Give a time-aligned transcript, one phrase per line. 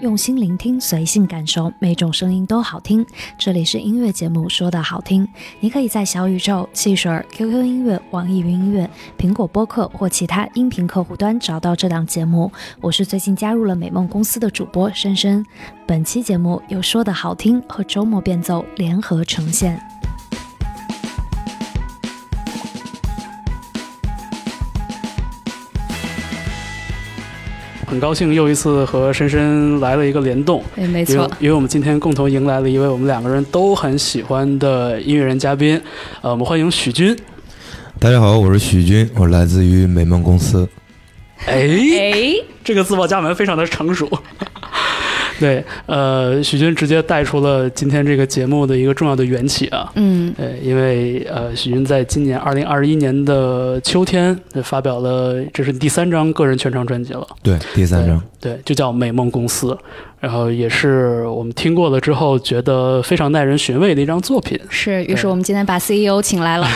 [0.00, 3.04] 用心聆听，随性感受，每种声音都好听。
[3.36, 5.26] 这里是音乐节目，说的好听。
[5.58, 8.88] 你可以在小宇宙、汽水、QQ 音乐、网易云音乐、
[9.18, 12.50] 苹果播客或其他音频客户端找到这档节目。
[12.80, 15.44] 我是最近加入了美梦公司的主播深深。
[15.84, 19.97] 本期节目由说的好听和周末变奏联合呈现。
[27.88, 35.80] 很高兴又一次和深深来了一个联动，对，没错，因为我们今天共同迎来了一位我们两个人都很喜欢的音乐人嘉宾，
[36.20, 37.16] 呃，我们欢迎许军。
[37.98, 40.68] 大家好，我是许军，我来自于美梦公司。
[41.46, 41.66] 哎，
[42.62, 44.06] 这个自报家门非常的成熟。
[45.38, 49.90] 对，呃，许军直接带出了今天这个节目的一个重要的缘起啊。
[49.94, 57.26] 嗯，呃，因为呃，许军在今年二零二一年的秋天发表了，这是第三张个人全长专辑了。
[57.42, 59.72] 对，第三张，对，就叫《美梦公司》，
[60.20, 64.58] 然后也是我们听过了之后觉得非常耐人寻味的一张作品。
[64.68, 66.68] 是，于是我们今天把 CEO 请来了。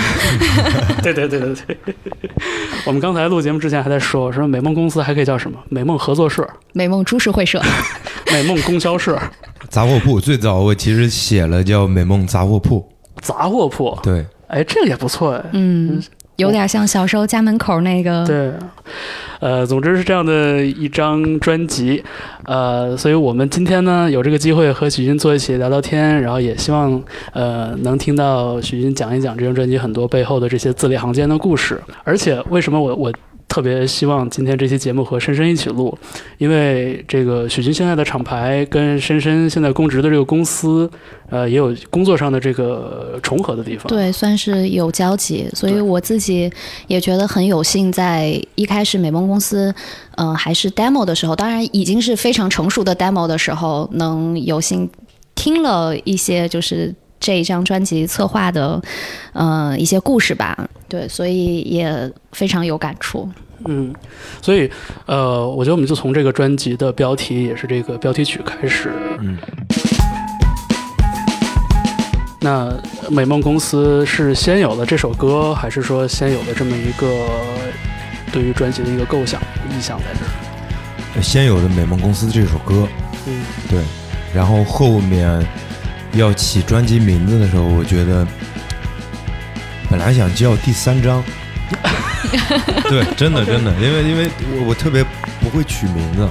[1.03, 1.95] 对对对对对。
[2.85, 5.59] 我们刚才录节目之前还在说，说美梦公司还可以叫什么？
[5.69, 7.63] 美梦合作社、美梦株式会社。
[8.33, 9.21] 美梦供销社、
[9.69, 12.83] 杂货铺，最早我其实写了叫美梦杂货铺。
[13.21, 16.03] 杂货铺，对，哎，这个也不错哎，嗯，
[16.37, 18.27] 有点像小时候家门口那个。
[18.27, 18.53] 对，
[19.41, 22.03] 呃，总之是这样的一张专辑，
[22.45, 33.13] 呃，所以我们今天呢有这个机会和许军坐一起聊聊天，然后也希望呃能听到许军讲一讲这张专辑很多背后的这些字里行间的故事，而且为什么我我。
[33.53, 35.95] 特别希望今天这期节目和深深一起录，
[36.39, 40.91] 因为这个许军现在的厂牌跟深深现在供职的这个公司，
[41.29, 43.89] 呃，也有工作上的这个重合的地方。
[43.89, 46.51] 对，算是有交集，所以我自己
[46.87, 49.75] 也觉得很有幸，在一开始美梦公司，
[50.17, 54.89] 呃，还是 demo 的时候，当然已经是非常成熟的 demo 的时候，能有幸
[55.35, 58.83] 听了一些就是这一张专辑策划的，
[59.33, 60.69] 呃，一些故事吧。
[60.89, 63.31] 对，所以也非常有感触。
[63.67, 63.95] 嗯，
[64.43, 64.69] 所以
[65.07, 68.93] 呃，我觉得我们就从这个专辑的标题，也是这个标题曲开始。
[69.21, 69.39] 嗯。
[72.41, 72.75] 那
[73.09, 77.07] 美梦公司是先有了这首歌，还是说先有了这么一个
[78.33, 81.23] 对于专辑的一个构想意向在这儿？
[81.23, 82.89] 先有的美梦公司这首歌。
[83.29, 83.81] 嗯，对。
[84.35, 85.41] 然后后面
[86.15, 88.27] 要起专辑名字的时候，我觉得
[89.91, 91.23] 本来想叫第三章。
[92.89, 95.05] 对，真的真的，因为因为我我特别
[95.41, 96.29] 不会取名字，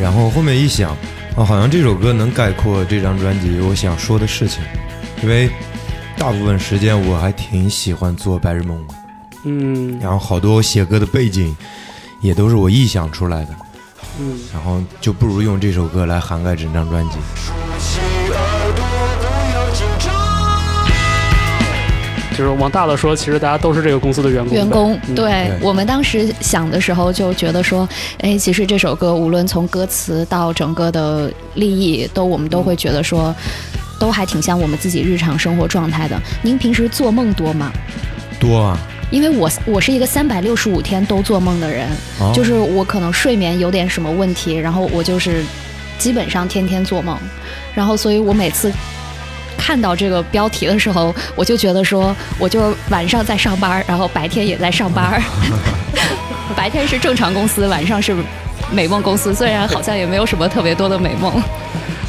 [0.00, 0.90] 然后后面一想，
[1.36, 4.62] 啊，好像这首歌能概括这张专辑我想说的事情，
[5.22, 5.50] 因为
[6.16, 8.94] 大部分时间我还挺喜欢做白日梦的，
[9.44, 11.54] 嗯，然后好多写歌的背景
[12.20, 13.54] 也都是我臆想出来的，
[14.18, 17.16] 嗯，然后就不如用这首歌来涵盖整张专辑。
[22.32, 24.54] 就是往大了说，其实大家都是这个公司的员工。
[24.54, 27.88] 员工，对我们当时想的时候就觉得说，
[28.20, 33.34] 哎，其实这首歌无论从歌词到整个的立意，都我们都会觉得说，
[33.98, 36.18] 都还挺像我们自己日常生活状态的。
[36.42, 37.70] 您平时做梦多吗？
[38.40, 38.78] 多啊。
[39.10, 41.86] 因为我我是一个三百六十五天都做梦的人，
[42.34, 45.44] 就是我可能睡眠有点什么问题，然后我就是
[45.98, 47.18] 基本上天天做梦，
[47.74, 48.72] 然后所以我每次。
[49.56, 55.20] 看到这个标题的时候，我就觉得说，我就是晚上在上班，然后白天也在上班。
[56.56, 58.14] 白天是正常公司，晚上是
[58.70, 59.32] 美梦公司。
[59.32, 61.32] 虽然好像也没有什么特别多的美梦。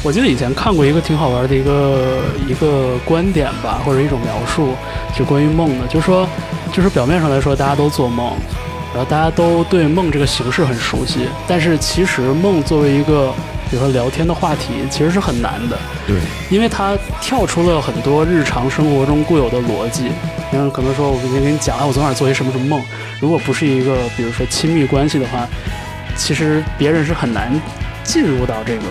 [0.02, 4.74] 我记得以前看过一个挺好玩的一个一个观点吧，或者一种描述，
[5.16, 6.28] 就关于梦的，就是说，
[6.72, 8.32] 就是表面上来说大家都做梦，
[8.92, 13.32] 然后大家都对梦这个形式很熟悉，但是其实梦作为一个。
[13.74, 15.76] 比如说聊天的话题其实是很难的，
[16.06, 16.14] 对，
[16.48, 20.04] 因为它跳出了很多日常生活中固有的逻辑。
[20.52, 22.80] 你看，可能说我今天跟你讲，哎，我昨晚做一什么什么梦。
[23.18, 25.48] 如果不是一个比如说亲密关系的话，
[26.16, 27.50] 其实别人是很难
[28.04, 28.82] 进入到这个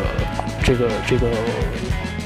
[0.62, 1.28] 这个这个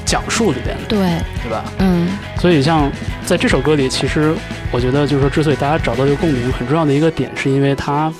[0.04, 0.98] 讲述里边的，对，
[1.44, 1.64] 对吧？
[1.78, 2.08] 嗯。
[2.40, 2.90] 所以像
[3.24, 4.34] 在这首歌里，其实
[4.72, 8.12] 我觉得就是说，之所以大家找到这个共鸣，很重要的一个点，是因为他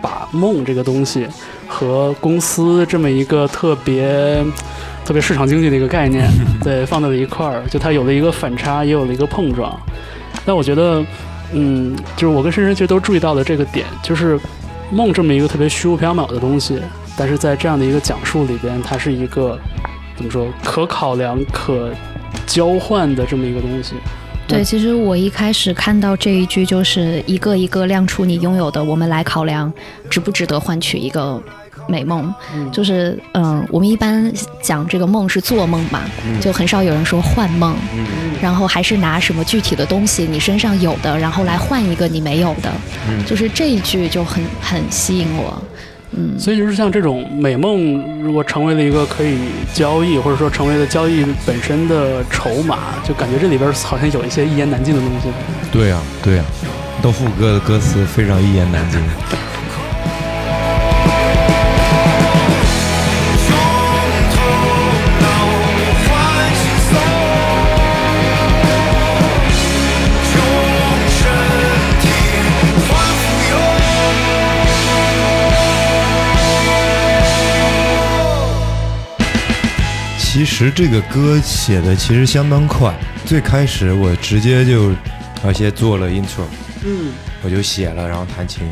[0.00, 1.26] 把梦这个东西。
[1.68, 4.44] 和公司这么一个特别
[5.04, 6.24] 特别市场经济的一个概念，
[6.62, 9.76] 对，放在了一块儿，就它有了一个反差，也有了一个碰撞。
[10.44, 11.04] 但我觉得，
[11.52, 14.38] 嗯，就是我跟深深其实都注意到了这个点，就是
[14.92, 16.80] 梦这么一个特别虚无缥缈的东西，
[17.16, 19.58] 但是在这样的一个讲述里边，它是一个
[20.16, 21.90] 怎么说可考量、可
[22.46, 23.96] 交换的这么一个东西。
[24.48, 29.72] 对，其实我一开始看到这一句，就是一个一个亮出你拥有的，我们来考量
[30.08, 31.42] 值不值得换取一个
[31.88, 32.32] 美梦，
[32.72, 34.32] 就是嗯，我们一般
[34.62, 36.00] 讲这个梦是做梦嘛，
[36.40, 37.76] 就很少有人说幻梦，
[38.40, 42.72] 然后还是拿什么具体的东西你身上有的，然后来换一个你没有的，
[43.26, 45.60] 就是这一句就很很吸引我。
[46.16, 49.36] 嗯，所以就是像这种美梦，如果成为了一个可以
[49.74, 55.28] 交易，或者说成为了交易本身的筹码，就感觉这里边好像有一些一言难尽的东西。
[55.70, 56.44] 对呀，对呀，
[57.02, 58.98] 豆腐哥的歌词非常一言难尽。
[80.36, 82.94] 其实这个歌写的其实相当快，
[83.24, 84.92] 最开始我直接就，
[85.42, 86.42] 而且做了 intro，
[86.84, 87.10] 嗯，
[87.42, 88.62] 我就写了，然后弹琴，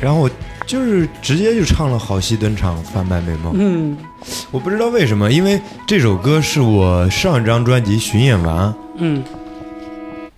[0.00, 0.30] 然后我
[0.66, 3.52] 就是直接就唱了《好戏登场，贩卖美梦》。
[3.58, 3.94] 嗯，
[4.50, 9.22] 我不知道为什么，因为这首歌是我上一张专辑巡演完，嗯，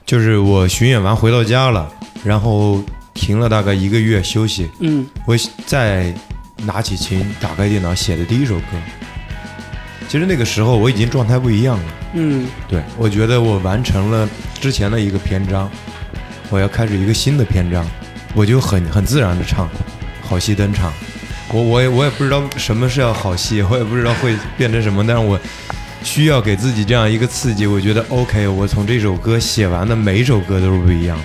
[0.05, 1.89] 就是我巡演完回到家了，
[2.25, 2.83] 然后
[3.15, 5.37] 停了大概一个月休息，嗯，我
[5.67, 6.13] 再
[6.65, 8.65] 拿起琴，打开电脑写的第一首歌。
[10.13, 14.29] 其实那个时候我已经状态不一样了，嗯，对，我觉得我完成了
[14.61, 15.71] 之前的一个篇章，
[16.51, 17.83] 我要开始一个新的篇章，
[18.35, 19.67] 我就很很自然的唱，
[20.21, 20.93] 好戏登场，
[21.51, 25.41] 我我也我也不知道什么是要好戏，我也不知道会变成什么，但是我
[26.03, 31.17] 需要给自己这样一个刺激，我觉得 OK，我从这首歌写完的每一首歌都是不一样。
[31.17, 31.25] 的，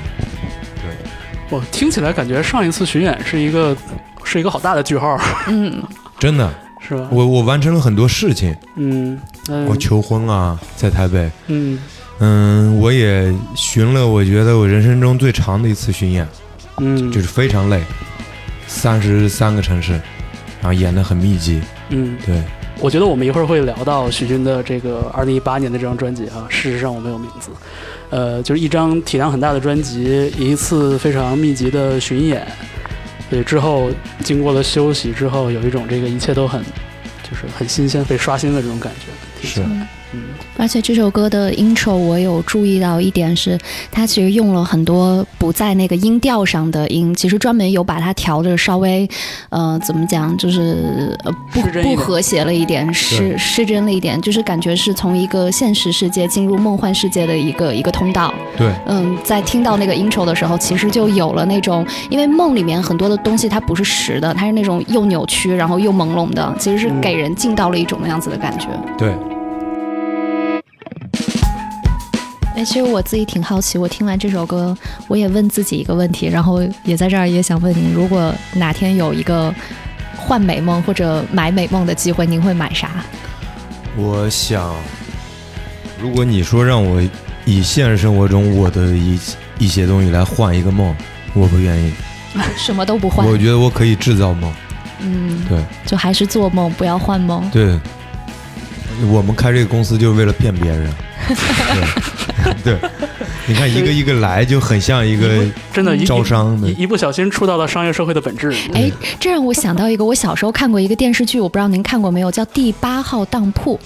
[0.75, 0.95] 对，
[1.49, 3.75] 我听起来感觉上一次巡演是一个
[4.23, 5.83] 是一个好大的句号，嗯，
[6.17, 6.49] 真的。
[6.87, 7.07] 是吧？
[7.11, 9.19] 我我完成了很多事情，嗯，
[9.67, 11.77] 我求婚啊，在台北，嗯。
[12.19, 16.27] 嗯，我也巡了，我觉得我人生中最长的一次巡演，
[16.77, 17.83] 嗯，就是非常累，
[18.65, 19.91] 三十三个城市，
[20.59, 22.41] 然后演的很密集，嗯，对，
[22.79, 27.51] 我觉得我们一会儿会聊到许军的这个二零一八年的这张专辑啊，事实上我没有名字，
[28.09, 32.47] 呃，就是一张体量很大的专辑，一次非常密集的巡演。
[33.29, 33.91] 对，之后
[34.23, 36.63] 经过了休息之后，有一种这个一切都很，
[37.23, 39.47] 就是很新鲜、被刷新的这种感觉。
[39.47, 39.63] 是。
[40.13, 40.21] 嗯，
[40.57, 43.57] 而且这首歌的 intro 我有注意到一点是，
[43.91, 49.07] 它其实用了很多不在那个音调上的音，其实专门有把它调的稍微，
[49.49, 58.33] 呃，怎么讲，就是呃不不和谐了一点，失失真了一点，就是感觉是从一个现实世界进入梦幻世界的一个一个通道。
[58.57, 68.67] 对，嗯，在听到那个 intro 的时候，其实就有了那种，因为梦里面很多的东西它不是实的，它是那种又扭曲然后又朦胧的，其实是给人进到了一种那样子的感觉。
[68.97, 69.13] 对。
[72.57, 74.75] 哎，其实我自己挺好奇，我听完这首歌，
[75.07, 79.53] 我也问自己一个问题，然后也在这儿也想问您：如果哪天有一个
[80.17, 82.89] 换美梦或者买美梦的机会，您会买啥？
[83.95, 84.73] 我想，
[86.01, 86.99] 如果你说让我
[87.45, 89.19] 以现实生活中我的一
[89.59, 90.95] 一些东西来换一个梦，
[91.35, 91.93] 我不愿意，
[92.57, 93.23] 什么都不换。
[93.27, 94.51] 我觉得我可以制造梦。
[94.99, 97.47] 嗯，对，就还是做梦，不要换梦。
[97.51, 97.79] 对，
[99.11, 100.89] 我们开这个公司就是为了骗别人。
[102.63, 102.77] 对，
[103.47, 108.53] 你看一个一个来就很像一个真的招商的，一不小心触到了商业社会的本质。
[108.73, 113.77] 哎，这让我想到一个，我小时候看过一个电视剧，我不知道您看过没有，叫《第八号当铺》。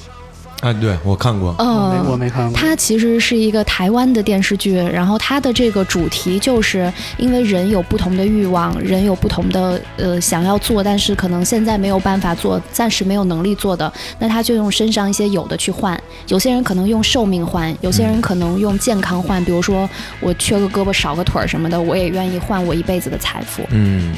[0.61, 2.55] 啊，对我看过，嗯，我没看过。
[2.55, 15.99] 它其实是一个台湾的电视剧，然后它的这个主题就是因为人有不同的欲望，人有不同的呃想要做，但是可能现在没有办法做，暂时没有能力做的，那他就用身上一些有的去换。
[16.27, 19.89] 有些人可能用寿命换，有些人可能用健康换，比如说
[20.19, 23.63] 我缺个胳膊少个腿儿什么的，我也愿意换我一辈子的财富。
[23.71, 24.13] 嗯，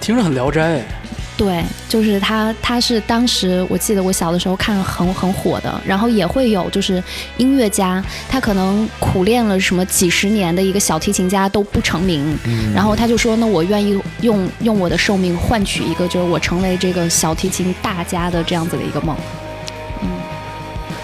[0.00, 0.84] 听着很聊斋。
[1.36, 7.02] 对，就是他，他是当时我记得我小的时候看很很火的，然后也会有就是
[7.36, 12.34] 音乐家，他可能苦练了什么几十年的一个小提琴家都不成名，
[12.74, 19.14] 然后他就说，那我愿意用用我的寿命换取一个就是我成为这个小提琴大家的这样子的一个梦，
[20.00, 20.08] 嗯，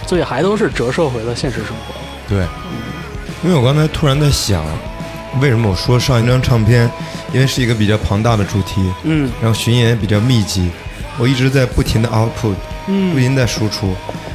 [0.07, 1.95] 所以还都是折射回了现实生活。
[2.27, 2.47] 对，
[3.45, 4.65] 因为我刚才突然在想，
[5.43, 6.91] 为什么我说上一张唱片？
[7.33, 10.71] 因为是一个比较庞大的主题，嗯，然后巡演也比较密集，
[11.19, 12.55] 我一直在不停的 output，
[12.89, 13.95] 嗯，不停在输出，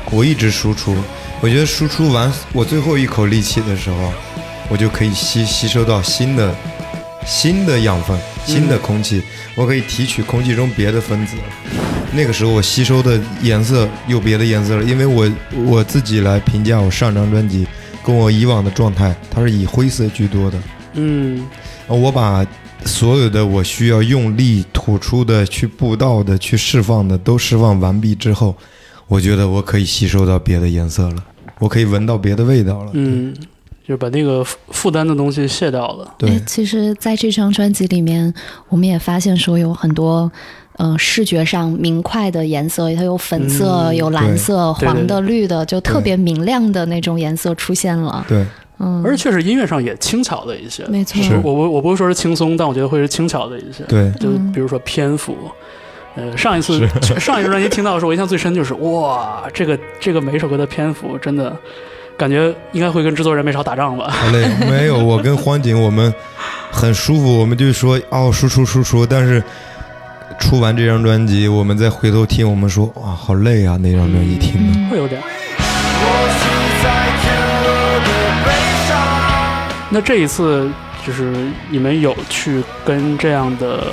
[0.10, 0.96] 我一直输出，
[1.40, 4.12] 我觉得输出完我最后一口力气的时候，
[4.68, 6.56] 我就可以吸吸收到新的
[7.26, 9.22] 新的养分、新的空气，
[9.56, 11.36] 我可以提取空气中别的分子，
[12.14, 15.32] 那个时候我吸收的颜色有别的颜色了，因为我
[15.66, 17.68] 我自己来评价我上张专辑，
[18.04, 20.58] 跟我以往的状态，它是以灰色居多的，
[20.94, 21.46] 嗯。
[21.90, 22.46] 我把
[22.86, 28.56] 所有的我需要用力吐出的、去布道的、去释放的，都释放完毕之后，
[29.08, 31.24] 我觉得我可以吸收到别的颜色了，
[31.60, 32.92] 我可以闻到别的味道了。
[32.94, 33.36] 嗯，
[33.88, 36.14] 就把那个负负担的东西卸掉了。
[36.18, 38.34] 对哎，其实在这张专辑里面，
[38.70, 40.32] 我们也发现说有很多。
[40.80, 48.24] 呃，视觉上明快的颜色，它有粉色、嗯有蓝色、黄的、绿的，就特别明亮的那种颜色出现了。
[48.28, 48.46] 对，
[48.80, 50.84] 嗯，而且确实音乐上也轻巧了一些。
[50.86, 53.84] 没错，是我我我不会说是轻松，但我觉得会是轻巧的一些。
[53.86, 55.36] 对，就嗯比如说篇幅。
[56.20, 56.80] 呃，上一次
[57.20, 61.56] 上一张专辑听到的时候，我印象最深就是哇，这个这个每一首歌的篇幅真的
[62.18, 64.10] 感觉应该会跟制作人没少打仗吧？
[64.10, 66.12] 好累，没有，我跟荒井我们
[66.72, 69.44] 很舒服，我们就说哦，输出输出，但是
[70.40, 74.80] 出完这张专辑，我们再回头听，我们说哇，好累啊，那张专辑听的。
[74.80, 75.22] 嗯会有点。
[79.90, 80.70] 那这一次
[81.06, 81.34] 就是
[81.70, 83.88] 你们有去跟这样的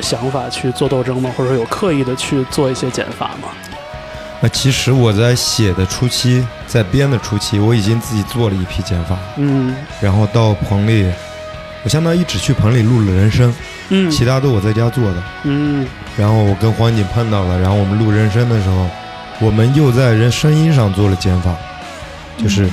[0.00, 1.30] 想法去做斗争吗？
[1.36, 3.48] 或者说有刻意的去做一些减法吗？
[4.40, 11.10] 那其实我在写的初期，在编的初期，我已经自己做了一批减法，嗯然后到棚里，
[11.82, 13.52] 我相当于只去棚里录了人声，
[13.88, 15.22] 嗯其他都我在家做的。
[15.44, 15.86] 嗯
[16.18, 18.86] 然后我跟黄景碰到了，然后我们录人声的时候，
[19.40, 21.54] 我们又在人声音上做了减法，
[22.36, 22.68] 就是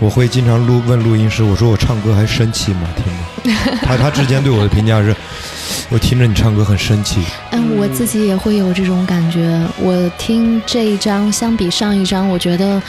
[0.00, 2.88] 我会经常录问录音师，我说我唱歌还生气吗？
[2.96, 5.14] 听着，他他之前对我的评价是，
[5.90, 9.60] 我听着你唱歌很生气，嗯，我自己也会有这种感觉。
[9.80, 12.80] 我听这一张相比上一张，我觉得，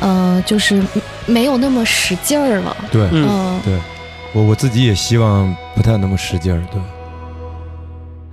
[0.00, 0.82] 呃，就是
[1.26, 2.76] 没有那么使劲儿了。
[2.90, 3.78] 对，嗯嗯，对
[4.32, 6.80] 我我自己也希望不太那么使劲儿，对。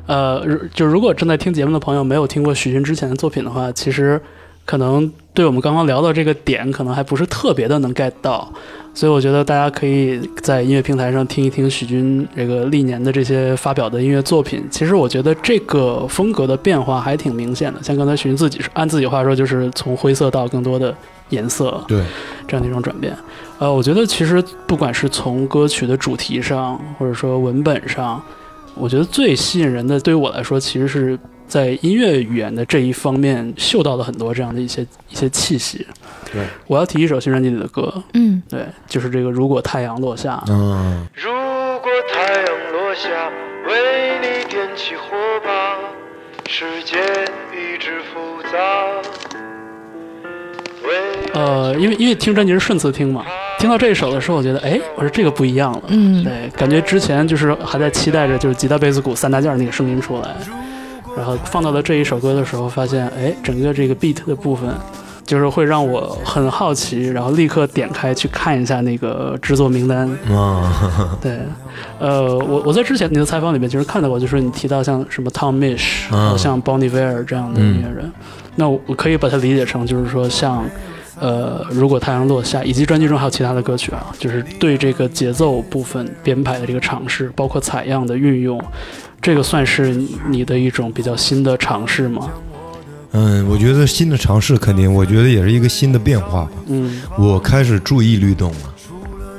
[0.07, 4.21] 呃，如就如果正在听节目的朋友没有听过许军之前的作品的话，其实
[4.65, 8.51] 可能对我们刚刚聊到这个点，可能还不是特别的能 get 到，
[8.93, 14.63] 所以我觉得大家可以在音乐平台上听一听许军这个历年的这些发表的音乐作品。
[14.69, 20.95] 其实我觉得这个风格的变化还挺明显的，像刚才许军自己按自己话说，就是从灰色到更多的
[21.29, 22.03] 颜色，对，
[22.47, 23.15] 这样的一种转变。
[23.59, 28.21] 呃，我觉得其实不管是从歌曲的主题上，或者说文本上，
[28.75, 31.19] 我觉得最吸引人的，对于我来说，其实是
[31.51, 35.85] 在音乐语言的这一方面嗅到了很多这样的一些一些气息。
[36.31, 40.41] 对，我要提一首新专辑里的歌，嗯，对，就是这个《如果太阳落下》。
[40.49, 43.09] 嗯，如果太阳落下，
[43.67, 45.77] 为你点起火把，
[46.49, 46.97] 世界
[47.51, 48.57] 一直复杂。
[50.87, 50.89] 为
[51.33, 53.25] 呃，因为因为听专辑是顺次听嘛，
[53.59, 55.83] 听到这一首的时候，我觉得，哎，我说这个不一样了。
[55.87, 60.33] 嗯，对，感觉之前就是还在期待着就是吉他、贝斯、鼓三大件儿那个声音出来，
[61.15, 64.69] 然后放到了这一首歌的时候，发现哎，整个这个 beat 的部分，
[65.25, 70.09] 就是会让我很好奇，然后立刻点开去看一下那个制作名单。
[70.33, 71.39] 啊，对，
[71.99, 78.11] 呃，我我在之前你的采访里面其实看到过，就是你提到像什么 Tom Misch，嗯还有像 Bon Iver 这样的音乐人，
[78.55, 80.63] 那我我可以把它理解成就是说像。
[81.21, 88.59] 呃，如果太阳落下，以及专辑中还有其他的歌曲啊，就是对这个节奏部分编排的这个尝试，包括采样的运用，
[89.21, 89.95] 这个算是
[90.27, 92.27] 你的一种比较新的尝试吗？
[93.13, 96.51] 嗯，我觉得新的尝试肯定，我觉得也是一个新的变化吧。
[96.67, 98.73] 嗯我开始注意律动了，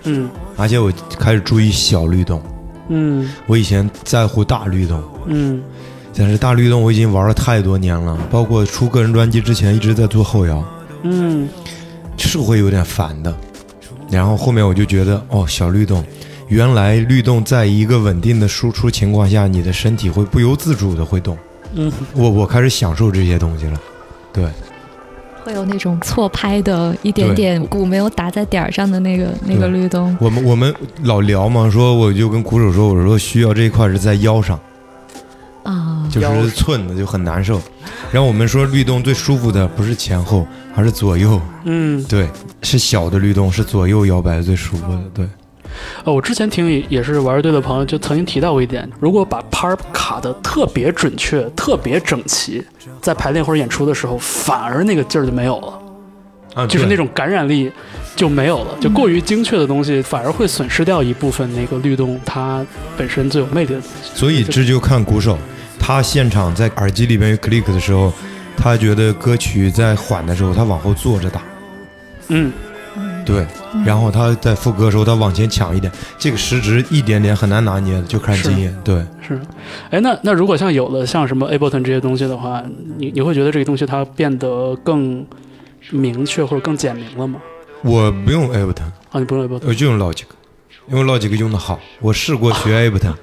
[0.04, 2.40] 嗯而且我开始注意小律动。
[2.88, 5.62] 嗯我以前在乎大律动，嗯
[6.14, 10.62] 但是大律动我已经玩了太多年了，包括出个人专辑之前一直在做后摇，
[11.02, 11.48] 嗯
[12.16, 13.34] 是会有点烦的。
[14.10, 16.04] 然后后面我就觉得，哦，小律动，
[16.48, 21.36] 原来律动在一个稳定的输出情况下，你的身体会不由自主的会动。
[21.74, 23.80] 嗯我我开始享受这些东西了。
[24.32, 24.44] 对，
[25.42, 30.14] 会有那种错拍的一点点鼓没有打在点儿上的那个那个律动。
[30.20, 34.60] 我们我们老聊嘛，说我就跟鼓手说，我说需要这一块是在腰上，
[35.62, 37.60] 啊，就是寸的就很难受。
[38.10, 41.40] 然后我们说律动最舒服的不是前后，而是左右。
[41.64, 42.28] 嗯，对，
[42.62, 45.02] 是小的律动，是左右摇摆最舒服的。
[45.14, 45.28] 对，
[46.04, 52.62] 呃，我之前听也也是玩乐队的朋友就曾经提到过一点，如果把 part 卡的特别准确、特别整齐，
[53.00, 55.78] 在排练或者演出的时候，反而那个劲儿就没有了，
[56.54, 57.70] 啊就是那种感染力
[58.14, 62.64] 就没有了，就过于精确的东西反而会损失掉一部分那个律动它
[62.96, 63.80] 本身最有魅力的。
[64.02, 65.38] 所以这就看鼓手，
[65.78, 68.12] 他现场在耳机里边 click 的时候，
[68.56, 71.42] 他觉得歌曲在缓的时候，他往后坐着打，
[72.28, 72.52] 嗯。
[73.24, 73.46] 对，
[73.86, 78.76] 然后他在副歌的时候，他往前抢一点，这个时值一点点很难拿捏的，就看经验。
[78.82, 79.40] 对，是，
[79.90, 82.60] 哎，那那如果像有了像什么 Ableton 这些东西的话，
[82.98, 85.24] 你你会觉得这个东西它变得更
[85.90, 87.40] 明确或者更简明了吗？
[87.82, 90.24] 我不用 Ableton，啊，你不用 Ableton，我就用 Logic。
[90.88, 93.14] 因为 Logic 用的好，我试过学 Ableton，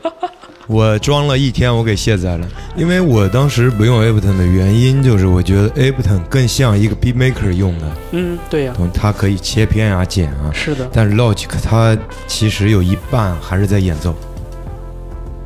[0.68, 2.48] 我装了一天，我给卸载了。
[2.76, 10.52] 因为我当时不用 Ableton 的原因，就是我觉得 Ableton 更像一个 Beat Maker 用的，嗯，对呀、它可以切片啊、剪啊。
[10.54, 11.98] 是的，但是 Logic 它
[12.28, 14.16] 其实有一半还是在演奏，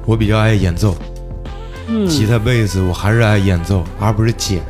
[0.06, 0.96] 我比较爱演奏，
[1.88, 4.62] 嗯，吉他、贝斯我还是爱演奏，而不是剪。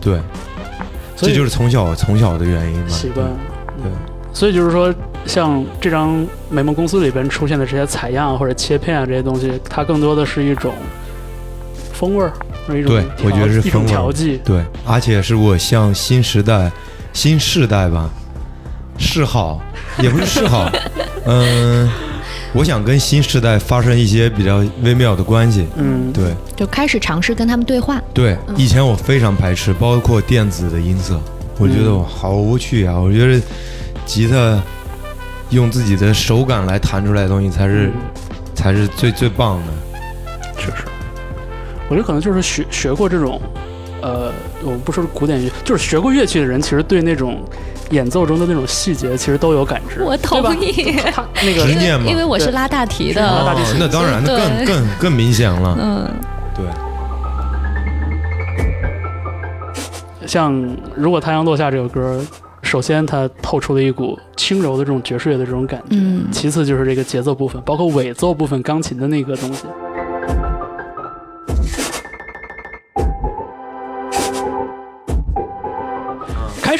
[0.00, 0.20] 对，
[1.16, 2.88] 所以这就是从小从小的原因嘛。
[2.88, 3.26] 习惯。
[3.82, 3.90] 对，
[4.32, 4.94] 所以就是说，
[5.26, 10.74] 像这张美梦公司里边出现的这些采样或者切片啊这些东西，它更多的是一种
[11.92, 12.32] 风味儿，
[12.68, 14.40] 是一种对我觉得是一种风味儿调剂。
[14.44, 16.70] 对，而且是我向新时代、
[17.12, 18.08] 新世代吧
[18.98, 19.60] 示好，
[20.00, 20.70] 也不是示好，
[21.26, 21.90] 嗯，
[22.52, 25.66] 我想跟新时代发生一些比较微妙的关系。
[25.76, 28.00] 嗯，对就开始尝试跟他们对话。
[28.12, 31.20] 对，以前我非常排斥，包括电子的音色，
[31.58, 32.98] 我觉得嗯我好无趣啊！
[32.98, 33.40] 我觉得
[34.04, 34.62] 吉他
[35.50, 37.92] 用自己的手感来弹出来的东西才是、嗯
[38.54, 39.72] 才是最最棒的。
[40.56, 40.84] 确实，
[41.88, 43.40] 我觉得可能就是学学过这种，
[44.02, 44.30] 呃，
[44.64, 47.42] 我不说古典乐，就是学过乐器的人，其实对那种
[47.90, 50.02] 演奏中的那种细节，其实都有感知。
[50.02, 52.06] 我同意，他那个执念嘛。
[52.08, 55.76] 因为我是拉大提的，拉大提哦那当然，那更更更明显了。
[55.80, 56.08] 嗯，
[56.54, 56.64] 对，
[60.26, 60.54] 像
[60.94, 62.24] 如果太阳落下这首歌，
[62.62, 66.26] 首先它透出了一股轻柔的这种爵士乐的这种感觉，嗯。
[66.30, 69.64] 其次就是这个节奏部分，包括尾奏部分钢琴的那个东西。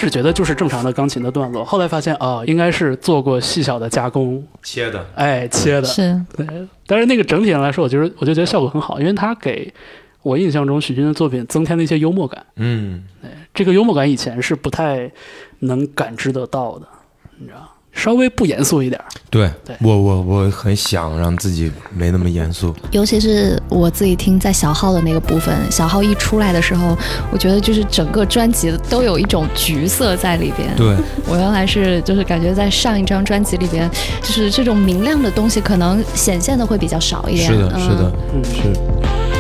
[0.03, 5.07] 始觉得就是正常的钢琴的段落，后来发现啊、应该是做过细小的加工，切的。
[5.15, 5.85] 哎，切的。
[5.85, 6.47] 是对，
[6.87, 9.73] 但是那个整体上来说，我觉得我就觉得效果很好，因为它给
[10.23, 12.45] 我印象中许军的作品增添了一些幽默感。
[12.57, 13.05] 嗯，
[13.55, 15.11] 这个幽默感以前是不太
[15.61, 16.87] 能感知得到的，
[17.39, 19.05] 你知道，稍微不严肃一点儿。
[19.31, 22.75] 对对我我我很想让自己没那么严肃。
[22.91, 26.97] 尤其是我自己听在小号的那个部分，小号一出来的时候，
[27.31, 30.69] 我觉得就是整个专辑都有一种橘色在里边。
[30.77, 30.95] 对，
[31.27, 37.51] 我原来是就是感觉在上一张专辑里边，就是这种明亮的东西可能显现的会比较少一点。
[37.51, 39.32] 是的，嗯是的，嗯，是。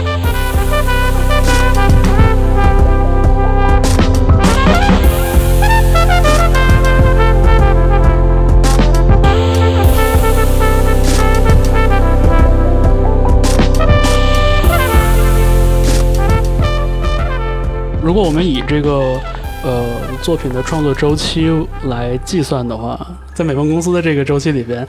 [18.02, 19.20] 如果我们以这个
[19.62, 19.84] 呃
[20.22, 21.48] 作品的创作周期
[21.84, 22.98] 来计算的话，
[23.32, 24.86] 在美梦公司的这个周期里边，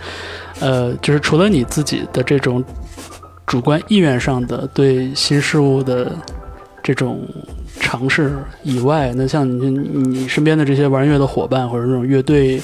[0.60, 2.64] 呃，就是除了你自己的这种
[3.46, 6.12] 主观意愿上的对新事物的
[6.82, 7.22] 这种
[7.80, 12.60] 尝试以外，那像你你身边的这些玩乐的伙伴或者这种乐队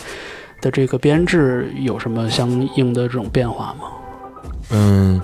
[0.61, 3.85] 的这个编制有什么相应的这种变化吗？
[4.71, 5.21] 嗯，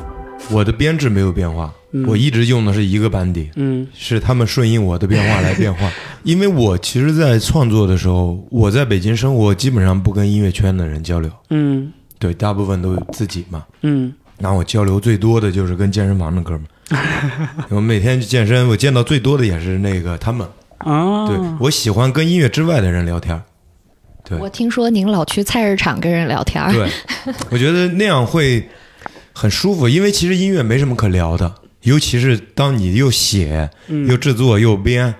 [0.51, 2.05] 我的编制没有变化，嗯。
[2.07, 3.87] 我一直用的是一个班底，嗯。
[3.93, 5.91] 是他们顺应我的变化来变化。
[6.23, 11.91] 因为我其实，在创作的时候，我在北京生活，基本上不跟音乐圈的人交流，嗯。
[12.19, 13.65] 对，大部分都自己嘛。
[13.81, 14.13] 嗯。
[14.37, 20.45] 然后我交流最多的就是跟健身房的哥们儿， 我每天去健身，我见到最多的也是那个他们。
[20.79, 23.41] 啊，对我喜欢跟音乐之外的人聊天儿，
[24.27, 24.37] 对。
[24.39, 26.89] 我听说您老去菜市场跟人聊天儿，对，
[27.49, 28.67] 我觉得那样会
[29.33, 31.55] 很舒服，因为其实音乐没什么可聊的，
[31.85, 35.15] 尤其是当你又写嗯又制作又编，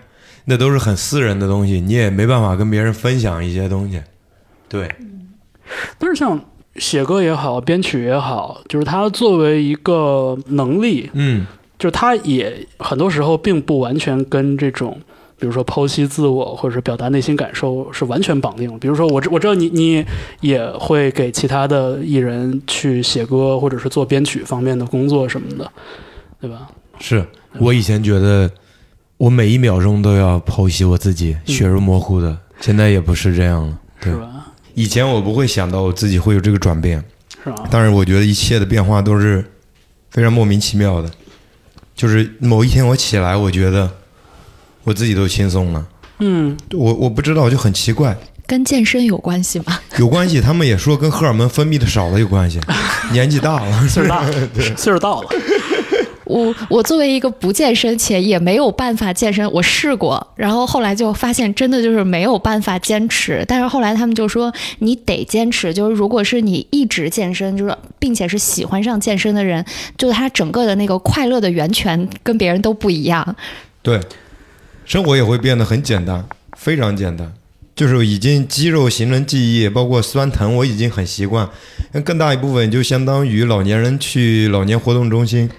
[0.46, 4.02] 那都是很私人的东西，你也没办法跟别人分享一些东西。
[4.68, 4.90] 对，
[5.98, 6.40] 但是像
[6.76, 11.46] 写歌也好，编曲也好，就是它作为一个能力，嗯，
[11.80, 15.00] 就是它也很多时候并不完全跟这种，
[15.40, 18.78] 比如说剖析自我或者是表达内心感受是完全绑定的。
[18.78, 20.06] 比如说我知我知道你你
[20.42, 25.72] 也会给其他的艺人去写歌或者是做编曲方面的工作什么的，
[26.46, 26.68] 对吧？
[27.00, 27.26] 是
[27.60, 28.50] 我以前觉得
[29.18, 33.78] 我每一秒钟都要剖析我自己，嗯血肉模糊的，现在也不是这样了。
[34.00, 34.28] 对是，吧？
[34.76, 37.04] 以前我不会想到我自己会有这个转变，
[37.44, 37.64] 是吧？
[37.72, 39.44] 但是我觉得一切的变化都是
[40.12, 41.10] 非常莫名其妙的。
[41.96, 43.90] 就是某一天我起来，我觉得
[44.84, 45.88] 我自己都轻松了。
[46.20, 49.80] 嗯，我我不知道，就很奇怪，跟健身有关系吗？
[49.98, 50.42] 有关系。
[50.42, 52.60] 他们也说跟荷尔蒙分泌的少了有关系，
[53.14, 53.88] 年纪大了。
[53.88, 54.32] 岁数大 了，
[54.76, 55.30] 岁数到了，
[56.26, 63.46] 我我作为一个不健身且也没有办法健身，我试过，然后后来就发现真的就是没有办法坚持。
[63.48, 69.64] 但是后来他们就说你得坚持，就是如果是你一直健身，就是并且是喜欢上健身的人，
[69.98, 73.36] 就是他整个的那个快乐的源泉跟别人都不一样。
[73.82, 74.00] 对，
[74.84, 76.26] 生活也会变得很简单，
[76.58, 77.32] 非常简单。
[77.76, 81.50] 就是已经肌肉形成记忆，包括酸疼，我已经很习惯。
[81.92, 85.50] 那更大一部分就相当于老年人去老年活动中心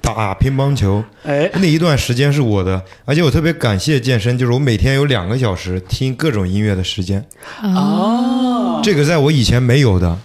[0.00, 7.24] 打乒乓球，哎，那一段时间是我的，而且我特别感谢健身，就是我每天有两个小时听各种音乐的时间，
[7.62, 10.18] 哦，这个在我以前没有的。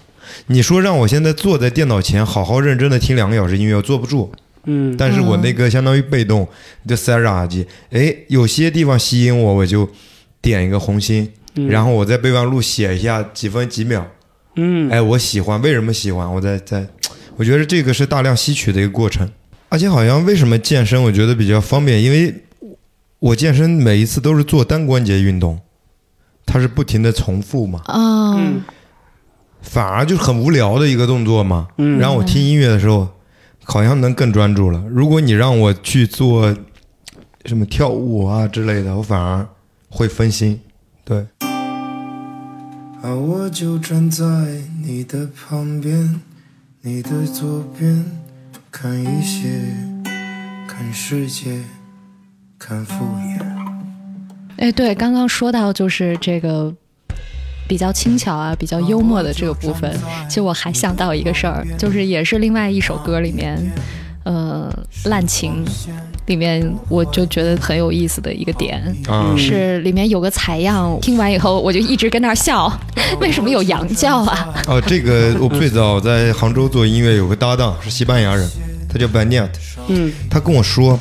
[0.48, 4.32] 你说让我现在坐在电脑前好好认真的听两个小时音乐，我坐不住。
[4.66, 6.48] 嗯，但是我那个相当于被动，
[6.88, 9.90] 就塞着耳机，哎，有些地方吸引我，我就
[10.42, 11.68] 点一个红心，嗯。
[11.68, 14.06] 然后我在备忘录写一下几分几秒，
[14.56, 16.32] 嗯，哎，我喜欢，为什么喜欢？
[16.32, 16.86] 我在在，
[17.38, 19.28] 我觉得这个是大量吸取的一个过程，
[19.72, 22.44] 而且好像为什么健身我觉得比较方便，因为
[23.20, 25.58] 我健身每一次都是做单关节运动，
[26.46, 28.62] 它是不停的重复嘛，啊，嗯
[29.62, 31.70] 反而就是很无聊的一个动作嘛。
[31.78, 33.08] 嗯然后我听音乐的时候，
[33.64, 34.84] 好像能更专注了。
[34.90, 36.54] 如果你让我去做
[37.46, 39.48] 什么跳舞啊之类的，我反而
[39.88, 40.60] 会分心。
[41.06, 41.26] 对。
[43.02, 44.26] 啊，我就站在
[44.84, 46.20] 你的旁边，
[46.82, 48.06] 你的左边，
[48.72, 49.50] 看一些，
[50.66, 51.60] 看世界，
[52.58, 53.40] 看敷衍。
[54.58, 56.74] 哎，对，刚刚说到就是这个
[57.68, 59.94] 比较轻巧啊、比较幽默的这个部分，
[60.30, 63.60] 其实我还想到一个事儿，就是也是另外一首歌里面，
[64.24, 64.74] 呃，
[65.10, 65.66] 《滥情》
[66.28, 68.82] 里面，我就觉得很有意思的一个点。
[69.08, 72.72] 啊，是里面有个采样，听完以后我就一直跟那儿笑，
[73.20, 74.54] 为什么有羊叫啊？
[74.68, 78.50] 哦，这个我最早 在杭州做音乐，有个搭档是西班牙人，
[78.88, 79.50] 他叫 Benet，
[79.88, 80.12] 嗯。
[80.30, 80.98] 他跟我说，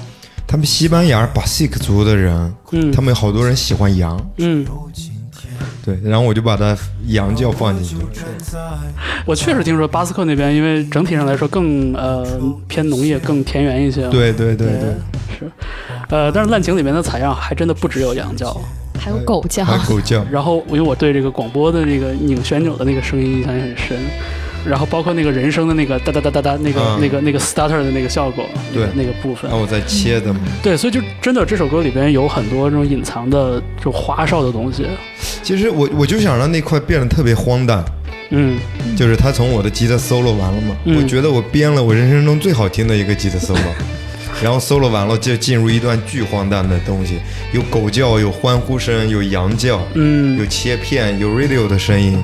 [0.47, 2.91] 他们西班牙巴西克族的人，嗯。
[2.91, 4.67] 他们有好多人喜欢羊，嗯，
[5.85, 7.97] 对，然后我就把它羊叫放进去。
[9.27, 12.27] 我确实听说巴斯克那边，因为整体上来说更呃
[12.69, 14.09] 偏农业、更田园一些。
[14.09, 14.95] 对对对对，
[15.39, 15.51] 是，
[16.09, 18.57] 呃，但是滥情里面的采样还真的不只有羊叫。
[19.03, 23.99] 还有狗叫，还有狗叫，然后因为我对这个广播的这个拧旋钮的那个声音印象也很深，
[24.67, 29.53] 然后包括那个人声的那个哒哒哒哒哒那个、嗯那个那个 starter 的那个效果，对那个部分然。
[29.53, 30.41] 后我在切的嘛。
[30.63, 34.87] 对，所以就真的这首歌里边有很多这种隐藏的就花哨的东西。
[35.43, 37.85] 其实我我就想让那块变得特别荒诞，
[38.31, 38.59] 嗯
[38.97, 43.59] 就是他从我的吉他 solo 完了嘛，嗯我觉得我编了我人生中最好听的一个吉他 solo，
[44.43, 47.19] 然后 solo 完了就进入一段巨荒诞的东西，
[47.53, 52.23] 有狗叫，有欢呼声，有羊叫，嗯有嗯，切片，有 radio 的声音。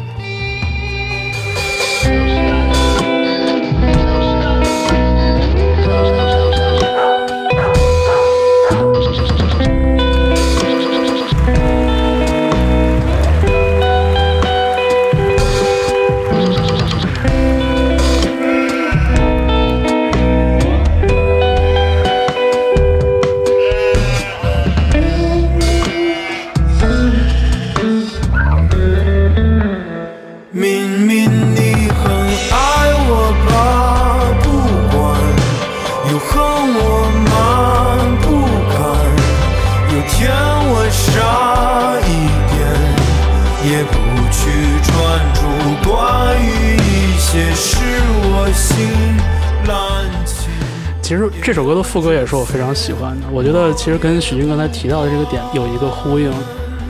[51.87, 53.27] 副歌也是我非常喜欢的。
[53.33, 56.31] 我觉得其实跟许军刚才提到的这个点有一个呼应。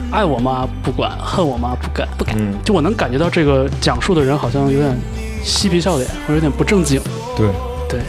[0.09, 0.65] 爱我妈？
[0.81, 1.75] 不管；恨我妈？
[1.75, 2.07] 不敢。
[2.17, 2.33] 不敢。
[2.39, 4.97] 嗯，就我能感觉到这个讲述的人好像有点
[5.43, 6.97] 嬉皮笑脸，或者有点不正经。
[7.35, 7.45] 对，
[7.89, 7.99] 对，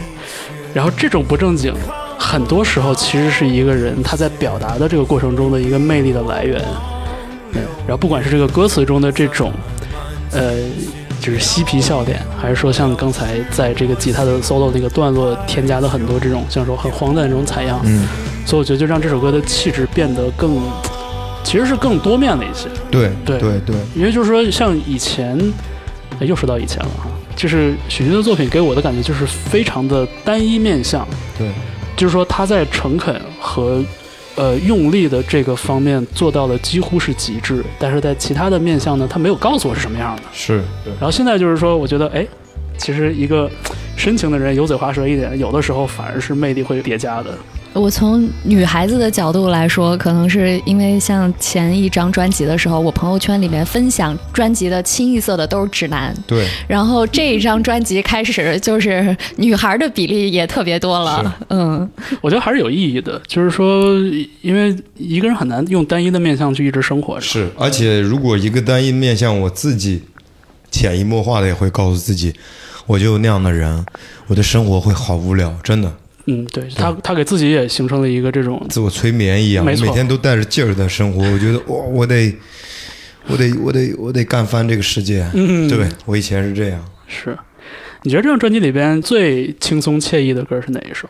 [0.73, 1.73] 然后这种不正经，
[2.17, 6.63] 很多时候其实是一个人他在表达的这个过程中的一个魅力的来源。
[7.51, 9.51] 嗯，然后不管是这个歌词中的这种，
[10.31, 10.53] 呃，
[11.19, 18.07] 就是嬉皮笑脸，还是说像刚才在这个吉他的 solo 那个段落添加了很多这种像说很荒诞的这种采样，嗯，
[18.45, 20.61] 所以我觉得就让这首歌的气质变得更，
[21.43, 22.67] 其实是更多面了一些。
[22.89, 23.37] 对对。
[23.37, 25.37] 对对，因为就是说，像以前，
[26.19, 31.49] 哎又说到以前了哈，就是许军的作品给我的感觉就是非常的单一面相，对，
[31.95, 33.83] 就是说他在诚恳和
[34.39, 40.21] 呃用力的这个方面做到了几乎是极致，但是在其他的面向呢，他没有告诉我是什么样的。
[40.31, 42.25] 是，对，然后现在就是说，我觉得哎，
[42.77, 43.51] 其实一个
[43.99, 47.37] 深情的人油嘴滑舌一点，有的时候反而是魅力会叠加的。
[47.73, 61.87] 我从女孩子的角度来说，可能是因为像前一张专辑的时候，我朋友圈里面分享专辑的清一色的都是直男，对，然后这一张专辑开始就是女孩的比例也特别多了，嗯，
[62.21, 63.93] 我觉得还是有意义的，就是说，
[64.41, 67.21] 因为一个人很难用单一的面相去一直生活着。
[67.21, 70.01] 是，而且如果一个单一面相，我自己
[70.71, 72.33] 潜移默化的也会告诉自己，
[72.89, 73.85] 我就那样的人，
[74.25, 75.93] 我的生活会好无聊，真的，
[76.25, 82.35] 嗯，对他，他给自己也形成了一个这种自我催眠一样，我每天都带着劲儿的生活，我觉得我，我得
[83.27, 85.29] 我得我得我得干翻这个世界。
[85.35, 86.83] 嗯对我以前是这样。
[87.05, 87.37] 是。
[88.01, 91.07] 你觉得这张专辑里边最轻松惬意的歌是哪一首？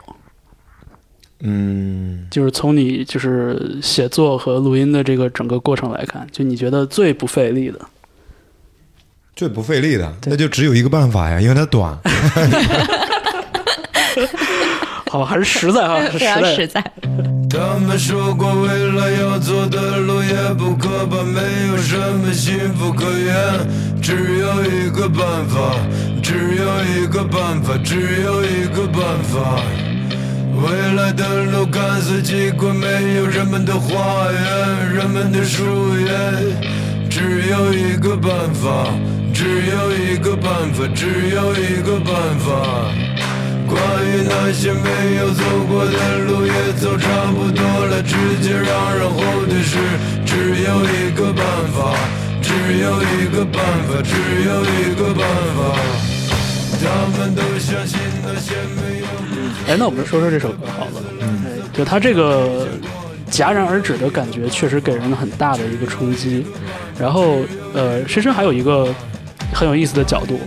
[1.39, 7.79] 嗯，就是从你就是写作和录音的这个整个过程来看，就你觉得最不费力的？
[9.39, 11.97] 最不费力的，那就只有一个办法呀，因为它短。
[15.09, 16.83] 好吧，还是实在啊， 非常实在实在。
[17.49, 23.33] 他们说过，未来要走的路也不可怕，没有什么幸福可言，
[24.01, 25.73] 只有一个办法，
[26.21, 29.63] 只有一个办法，只有一个办法。
[30.61, 35.63] 未来的路看似奇怪，没有人们的花园，人们的树
[35.97, 36.11] 叶，
[37.09, 38.85] 只有一个办法，
[39.33, 42.93] 只有一个办法，只有一个办法。
[43.67, 49.77] 关于那些没有走过的路，也走差不多了，直接让人后退是
[50.25, 51.95] 只有一个办法，
[52.41, 54.13] 只有一个办法，只
[54.45, 55.25] 有一个办
[55.57, 55.59] 法。
[56.81, 56.85] 他
[57.17, 59.05] 们都相信那些没有。
[59.67, 61.01] 哎，那我们说说这首歌好了。
[61.21, 62.67] 嗯，就他这个
[63.31, 66.45] 戛然而止的感觉，确实给人很大的一个冲击。
[66.99, 67.37] 然后，
[67.73, 68.93] 呃，深深还有一个
[69.53, 70.39] 很有意思的角度，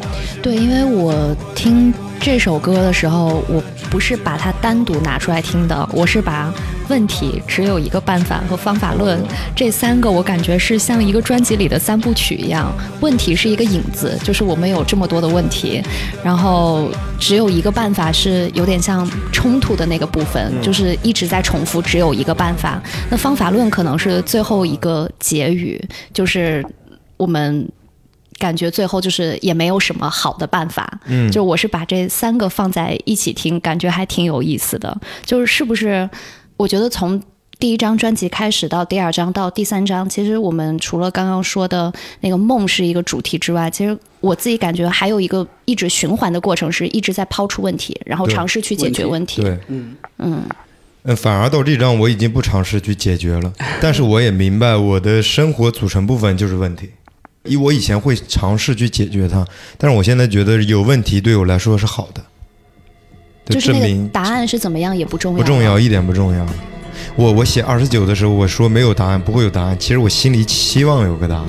[0.43, 6.53] 对，因为我听这首歌的时候，我不是把它单独拿出来听的，我是把
[6.89, 9.21] 问题只有一个办法和方法论
[9.57, 12.73] 这三个，我感觉是像一个专辑里的三部曲一样。
[13.01, 15.83] 问题是一个影子，就是我们有这么多的问题，
[16.23, 16.89] 然后
[17.19, 22.81] 只有一个办法是有点像冲突的那个部分，就是一直在重复，只有一个办法。
[23.11, 25.83] 那方法论可能是最后一个结语，
[26.15, 26.65] 就是
[27.17, 27.69] 我们。
[28.43, 35.01] 感觉最后就是也没有什么好的办法，嗯就我是把这三个放在一起听，感觉还挺有意思的。
[35.25, 36.11] 就是是不是？
[36.57, 37.23] 我觉得从
[37.61, 49.43] 第一张专辑开始到第二张到第三张，其实我们除了刚刚说的那个梦是一个主题之外，其实我自己感觉还有一个一直循环的过程，是一直在抛出问题，然后尝试去解决问题。
[49.43, 50.43] 对，嗯，嗯，
[51.05, 56.91] 嗯，反而到这张我已经不尝试去解决了，但是我也明白我的生活组成部分就是问题。
[57.45, 59.45] 以我以前会尝试去解决它，
[59.77, 62.23] 但是我现在觉得有问题对我来说是好的，
[63.45, 65.79] 就就是那个证明答案是怎么样也不重要，不重要，。
[65.79, 66.47] 一点不重要。
[67.17, 69.77] 我我写二十九的时候，我说没有答案，不会有答案。
[69.79, 71.47] 其实我心里期望有个答案，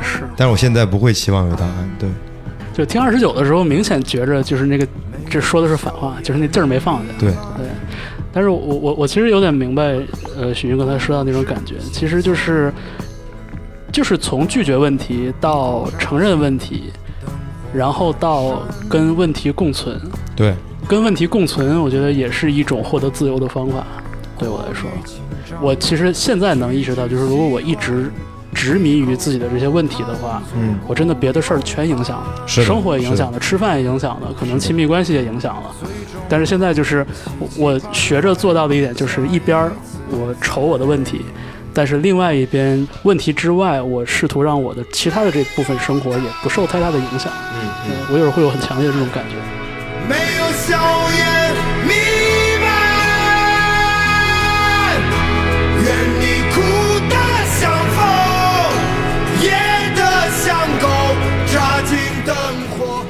[0.00, 0.20] 是。
[0.36, 1.90] 但是我现在不会期望有答案。
[1.98, 2.08] 对，
[2.72, 4.86] 就听二十九的时候，明显觉着就是那个，
[5.28, 7.12] 这说的是反话，就是那劲儿没放下。
[7.18, 7.66] 对对。
[8.32, 9.96] 但是我我我其实有点明白，
[10.36, 12.72] 呃，许云刚才说到那种感觉，其实就是
[13.94, 16.90] 就是从拒绝问题到承认问题，
[17.72, 19.96] 然后到跟问题共存，
[20.34, 20.52] 对，
[20.88, 23.86] 跟问题共存，我觉得也是一种获得自由的方法。
[24.36, 24.90] 对我来说，
[25.62, 28.10] 我其实现在能意识到，就是如果我一直
[28.52, 35.70] 执迷于自己的这些问题的话，嗯，我真的别的事儿全影响了，是生活也影响了，吃饭也影响了，可能亲密关系也影响了。
[36.28, 37.06] 但是现在就是
[37.38, 39.72] 我我学着做到的一点，就是一边儿
[40.10, 41.20] 我愁我的问题，
[41.74, 47.32] 但是另外一边问题之外，我试图让我的其他的这部分生活也不受太大的影响。
[47.52, 49.34] 嗯嗯，我有时候会有很强烈的这种感觉。
[50.08, 50.78] 没有硝
[51.18, 51.52] 烟
[51.84, 51.92] 弥
[52.62, 52.70] 漫，
[55.82, 55.86] 愿
[56.20, 56.22] 你
[56.54, 56.60] 哭
[57.10, 57.16] 得
[57.58, 57.98] 像风，
[59.42, 59.50] 野
[59.96, 60.86] 得像狗，
[61.52, 62.32] 扎进灯
[62.70, 63.04] 火。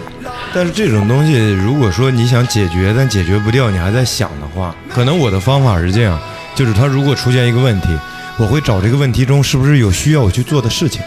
[0.55, 6.18] 但是这种东西，如果说你想解决，但解决不掉，你还在想的话，可能我的方法是这样，
[6.55, 7.88] 就是他如果出现一个问题，
[8.37, 11.01] 我会找这个问题中是不是有需要我去做的事情。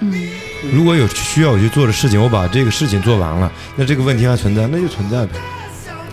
[0.00, 0.12] 嗯，
[0.72, 5.38] 如果有需要我去做的事情，我把这个事情做完了，那这个问题还存在，那就存在呗，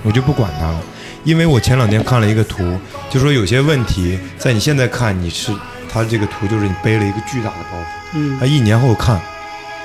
[0.03, 0.82] 我就不管它了。
[1.23, 2.79] 因为我前两天看了一个图，
[3.10, 5.51] 就说有些问题在你现在看你是，
[5.91, 9.19] 它这个图就是你背了一个巨大的包袱，嗯它一年后看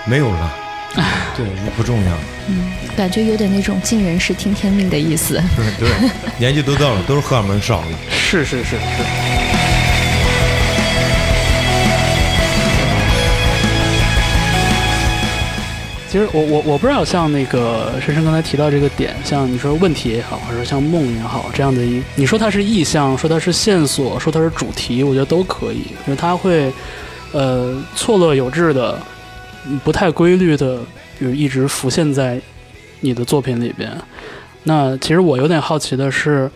[0.04, 0.54] 没有了，
[1.34, 2.12] 对，也不重要。
[2.48, 5.42] 嗯感觉有点那种尽人事听天命的意思。
[5.80, 5.88] 对，
[6.38, 7.86] 年纪都到了，都是荷尔蒙少了。
[8.10, 9.53] 是是是是。
[16.14, 26.72] 其实我我我不知道，像那个深深刚才提到这个点，像你说问题也好，或者像梦也好，这样的一，你说它是意象，说它是线索，说它是主题，我觉得都可以，因为它会
[27.32, 28.96] 呃错落有致的，
[29.82, 30.78] 不太规律的，
[31.20, 32.40] 就是一直浮现在
[33.00, 33.90] 你的作品里边。
[34.62, 36.48] 那其实我有点好奇的是，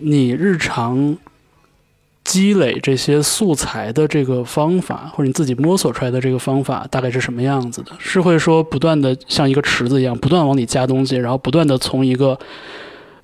[0.00, 1.16] 你日常
[2.22, 7.92] 积累这些素材的这个方法，或者你自己摸索出来的这个方法，大概是什么样子的？
[7.98, 12.38] 是会说不断的像一个池子一样，不断往里加东西，然后不断的从一个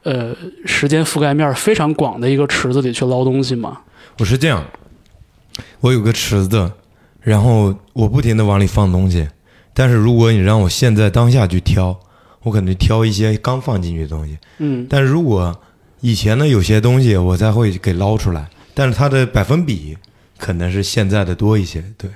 [0.03, 3.81] 呃时间覆盖面非常广的一个池子里去捞东西吗？
[4.19, 4.65] 我是这样，
[5.81, 6.73] 我有个池子，
[7.21, 9.29] 然后我不停的往里放东西。
[9.75, 11.95] 但是如果你让我现在当下去挑，
[12.43, 14.39] 我可能挑一些刚放进去的东西。
[14.59, 15.55] 嗯，但如果
[16.01, 19.97] 以前的有些东西我才会给捞出来，但是它的百分比
[20.37, 21.83] 可能是现在的多一些。
[21.97, 22.11] 对，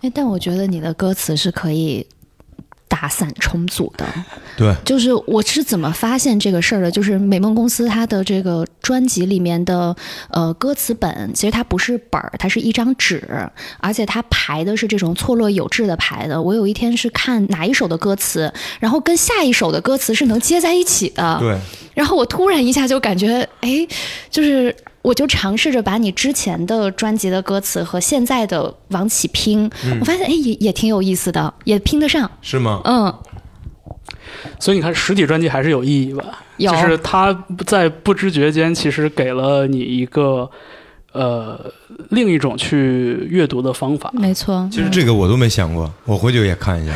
[0.00, 2.06] 哎，但我觉得你的歌词是可以
[2.88, 4.06] 打散重组的。
[4.56, 6.90] 对，就是我是怎么发现这个事儿的？
[6.90, 9.94] 就是美梦公司它的这个专辑里面的
[10.30, 13.22] 呃歌词本，其实它不是本儿，它是一张纸，
[13.80, 16.40] 而且它排的是这种错落有致的排的。
[16.40, 18.50] 我有一天是看哪一首的歌词，
[18.80, 21.36] 然后跟下一首的歌词是能接在一起的。
[21.38, 21.58] 对，
[21.92, 23.86] 然后我突然一下就感觉，哎，
[24.30, 24.74] 就是
[25.06, 32.28] 我就尝试着把你之前的专辑的歌词和现在的往起拼，我发现哎也也挺有意思的，也拼得上。
[32.42, 32.80] 是吗？
[32.84, 33.14] 嗯，
[34.58, 36.24] 所以你看，实体专辑还是有意义吧？
[36.56, 37.32] 有就是它
[37.64, 40.50] 在不知觉间，其实给了你一个
[41.12, 41.72] 呃
[42.10, 44.10] 另一种去阅读的方法。
[44.12, 44.68] 没错。
[44.72, 46.92] 其实这个我都没想过，我回去也看一下。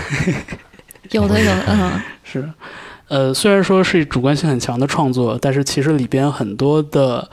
[1.12, 1.92] 有的有，嗯，
[2.24, 2.50] 是，
[3.06, 7.30] 呃，虽然说是主观性很强的创作，但是其实里边很多的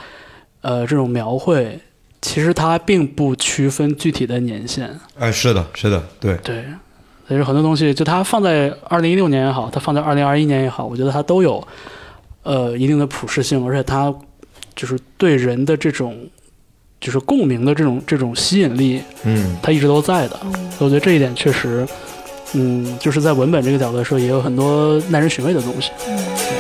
[0.68, 1.80] 呃这种描绘，
[2.22, 4.94] 其实它并不区分具体的年限。
[5.18, 6.66] 哎，是的，是的，对，对，
[7.26, 11.66] 所以很多东西，就它放在二零一六年也好，它放在二零二一年也好，我觉得它都有
[12.44, 14.14] 呃一定的普适性，而且它
[14.76, 16.18] 就是对人的这种
[17.00, 20.38] 就是共鸣的这种这种吸引力，嗯，它一直都在的。
[20.78, 21.88] 所以我觉得这一点确实，
[22.56, 25.92] 嗯，就是在文本这个角度来说，也有很多耐人寻味的东西。
[26.06, 26.57] 我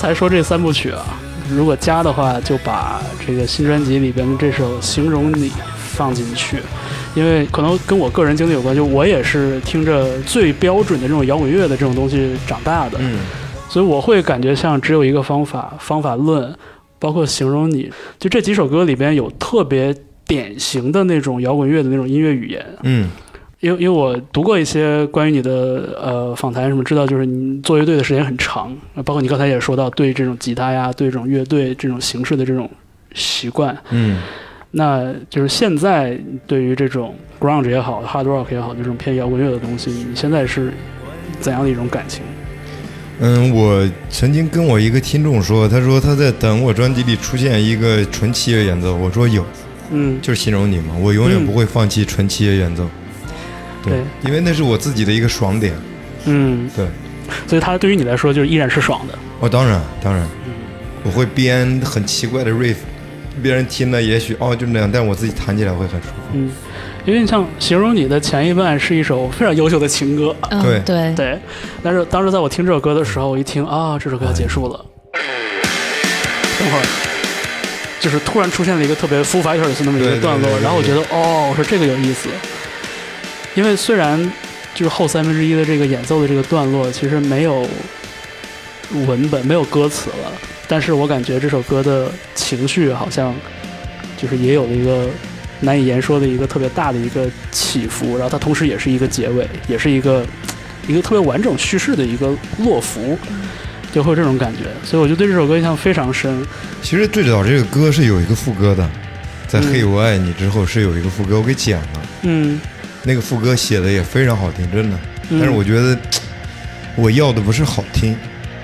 [0.00, 1.04] 才说这三部曲啊，
[1.54, 6.56] 如果加的话，就把这个新专辑里边的这首《形容你》放进去，
[7.14, 13.18] 因为可能跟我个人经历有关，就我也是听着最标准的这种摇滚乐的这种东西长大的，嗯，
[13.68, 16.50] 所以我会感觉像只有一个方法，方法论，
[16.98, 19.94] 包括形容你，就这几首歌里边有特别
[20.26, 23.10] 典型的那种摇滚乐的那种音乐语言，嗯，
[23.60, 32.70] 因为因为我读过一些关于你的呃访谈什么，知道就是你做乐队的时间很长，包括你刚才也说到对这种吉他呀、对这种乐队这种形式的这种
[33.14, 34.22] 习惯，嗯，
[34.70, 40.72] 那就是现在对于这种 grunge 也好、hard rock 也好，这种偏摇滚乐的东西，你现在是
[41.38, 42.22] 怎样的一种感情？
[43.22, 49.44] 嗯，我曾经跟我一个听众说，他说他在等我专辑里出现一个纯器乐演奏，我说有，
[49.90, 51.44] 嗯，就是形容你嘛，我永远嗯。
[51.44, 52.88] 不会放弃纯器乐演奏，
[53.82, 55.74] 对，因为那是我自己的一个爽点，
[56.26, 56.86] 嗯，对，
[57.46, 59.18] 所以它对于你来说就是依然是爽的。
[59.40, 60.52] 哦，当然当然，嗯。
[61.02, 62.76] 我会编很奇怪的 riff，
[63.42, 66.50] 别人听了也许哦就那样，但我自己弹起来会很舒服，嗯，
[67.06, 70.80] 因为像形容你的前一半是一首非常优秀的情歌，嗯，对。
[70.80, 71.38] 对，对，
[71.82, 74.84] 但是当时在我听这首歌的时候，我一听啊，这首歌要结束了，
[76.58, 76.82] 等会儿
[77.98, 80.62] 就是突然出现了一个特别 Foo Fighters 那么一个段落，对对。
[80.62, 82.28] 然后我觉得哦，我说这个有意思，
[83.54, 84.20] 因为虽然
[84.74, 87.66] 就是后三分之一的这个演奏的这个段落其实没有
[89.06, 90.32] 文本、没有歌词了，
[90.68, 93.34] 但是我感觉这首歌的情绪好像
[94.16, 95.08] 就是也有了一个
[95.60, 100.24] 难以言说的一个特别大的一个起伏，然后它同时也是一个结尾，也是一个
[100.86, 103.18] 一个特别完整叙事的一个落伏，
[103.92, 106.44] 就会有这种感觉，所以我就对这首歌印象非常深。
[106.82, 108.88] 其实最早这个歌是有一个副歌的，
[109.46, 112.02] 在《嗯嘿我爱你》之后是有一个副歌，我给剪了。
[112.22, 112.60] 嗯，
[113.02, 114.96] 那个副歌写的也非常好听，真的。
[115.30, 115.96] 嗯但是我觉得
[116.96, 118.16] 我要的不是好听，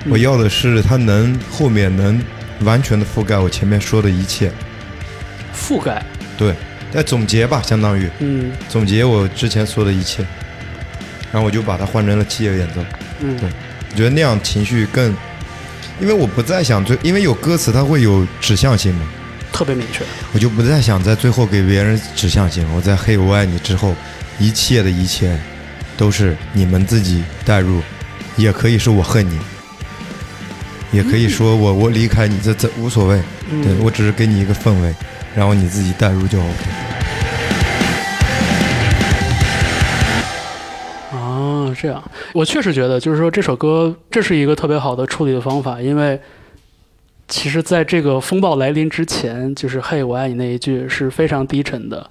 [0.03, 2.21] 嗯我要的是它能后面能
[2.61, 4.51] 完全的覆盖我前面说的一切。
[5.55, 6.03] 覆盖，
[6.37, 6.53] 对，
[6.93, 10.25] 在总结吧，相当于嗯总结我之前说的一切，
[11.31, 12.85] 然后我就把它换成了器乐演奏。
[13.21, 13.49] 嗯对
[13.91, 15.15] 我觉得那样情绪更，
[15.99, 19.07] 因为我不再想最，因为有歌词它会有指向性嘛，
[19.51, 20.03] 特别明确。
[20.33, 22.67] 我就不再想在最后给别人指向性。
[22.75, 23.95] 我在《嘿我爱你》之后，
[24.39, 25.37] 一切的一切
[25.97, 27.81] 都是你们自己带入，
[28.35, 29.37] 也可以是我恨你，
[30.91, 33.21] 也可以说我我离开你，这这无所谓。
[33.49, 34.93] 嗯对我只是给你一个氛围，
[35.33, 36.51] 然后你自己带入就 OK。
[41.13, 46.19] 啊，这样，我确实觉得，就是说这首歌这是一个特别好的处理的方法，因为
[47.29, 52.09] 其实在这个风暴来临之前，就是“嘿，我爱你”那一句是非常低沉的，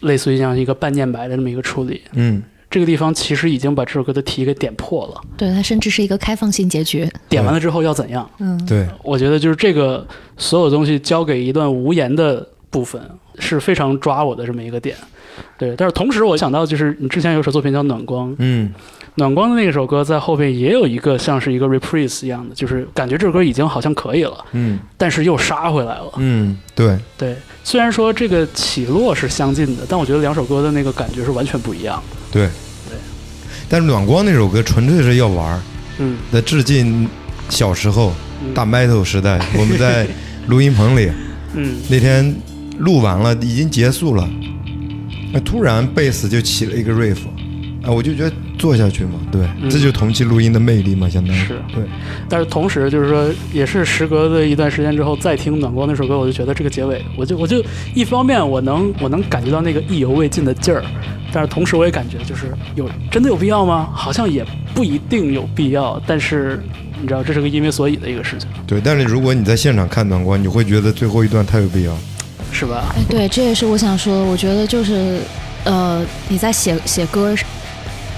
[0.00, 2.02] 类似于像一个半念白的这么一个处理。
[2.12, 7.08] 嗯，这个地方其实已经把这首歌的题给点破了，对，它甚至是一个开放性结局。
[7.28, 8.28] 点完了之后要怎样？
[8.38, 13.00] 嗯，对，我觉得就是这个所有东西交给一段无言的部分
[13.38, 14.96] 是非常抓我的这么一个点。
[15.58, 18.72] 对，但是同时我想到就是你之前有首作品叫《暖光》，嗯，
[19.16, 26.12] 暖光的那首歌在后边也有一个像是一个 reprise 一样的，就是感觉这首歌已经好像可以了，嗯，但是又杀回来了。
[26.16, 32.16] 嗯，对，对，虽然说这个起落是相近的，但我觉得两首歌的那个感觉是完全不一样的。
[32.32, 32.46] 对，
[32.88, 32.98] 对。
[33.68, 35.60] 但是暖光那首歌纯粹是要玩儿，
[35.98, 37.08] 嗯，在致敬
[37.48, 38.12] 小时候
[38.44, 40.06] 嗯大 metal 时代，我们在
[40.48, 41.10] 录音棚里
[41.54, 42.34] 嗯那天
[42.78, 44.28] 录完了，已经结束了，
[45.36, 47.18] 那突然贝斯就起了一个 riff，
[47.82, 51.84] 啊，我就觉得做下去嘛，对，嗯这就是同期录音的魅力嘛，相当于是对，
[52.26, 57.62] 但是同时就是说，也是时隔的一段时间之后再听《暖光》那首歌，我就觉得这个结尾，我就我就
[57.94, 60.82] 一方面我能我能感觉到那个意犹未尽的劲儿，
[61.30, 63.90] 但是同时我也感觉就是有真的有必要吗？
[63.92, 64.42] 好像也
[64.74, 66.58] 不一定有必要，但是
[66.98, 68.80] 你知道这是个因为所以的一个事情，对。
[68.82, 71.94] 但是如果你在现场看暖光，你会觉得最后一段太有必要。
[72.52, 72.94] 是吧？
[72.96, 74.24] 哎，对，这也是我想说的。
[74.24, 75.20] 我觉得就是，
[75.64, 77.34] 呃，你在写写歌，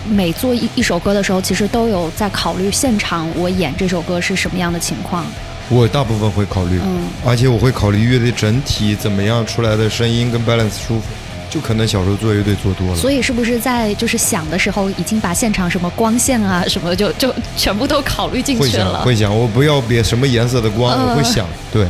[0.09, 5.24] 每做一一首歌的时候，其实都有在考虑现场我演这首歌是什么样的情况。
[5.68, 11.07] 我大部分会考虑，嗯，而且我会考虑乐队整体怎么样出来的声音跟 balance 舒服。
[11.51, 19.01] 就可能小时候做乐队做多了，所以是不是在就是想的时候，已经把现场什么光线啊什么的就就全部都考虑进会想去了？
[19.01, 21.87] 会想，我不要别什么颜色的光，嗯我会想，对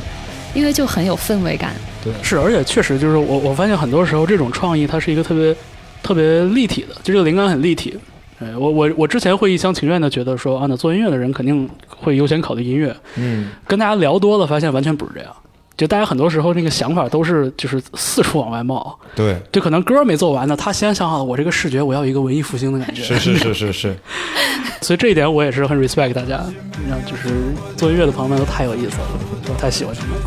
[0.55, 1.75] 因为就很有氛围感。
[2.05, 5.55] 对是，而且确实就是我我发现很多时候这种创意它是一个特别
[6.03, 7.99] 特别立体的，就这个灵感很立体。
[8.41, 15.35] 哎，我我我之前会一厢情愿的觉得说啊，那做音乐的人肯定会优先考虑音乐，嗯，跟大家聊多了，发现完全不是这样。
[15.79, 23.97] 就大家很多时候那个想法都是就是四处往外冒，对，就可能歌没做完呢，他先想好了我这个视觉我要一个文艺复兴的感觉，是是是是是，
[24.83, 26.43] 所以这一点我也是很 respect 大家，
[26.79, 27.29] 你知道，就是
[27.77, 29.07] 做音乐的朋友们都太有意思了，
[29.49, 30.25] 我太喜欢你们了。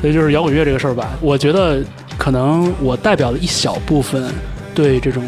[0.00, 1.80] 所以就是摇滚乐这个事儿吧，我觉得
[2.18, 4.24] 可能我代表了一小部分
[4.74, 5.22] 对这种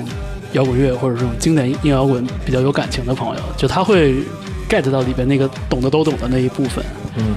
[0.52, 4.14] 摇滚乐或者这种经典硬摇滚比较有感情的朋友，就他会
[4.68, 6.84] get 到里边那个懂的都懂的那一部分。
[7.16, 7.34] 嗯，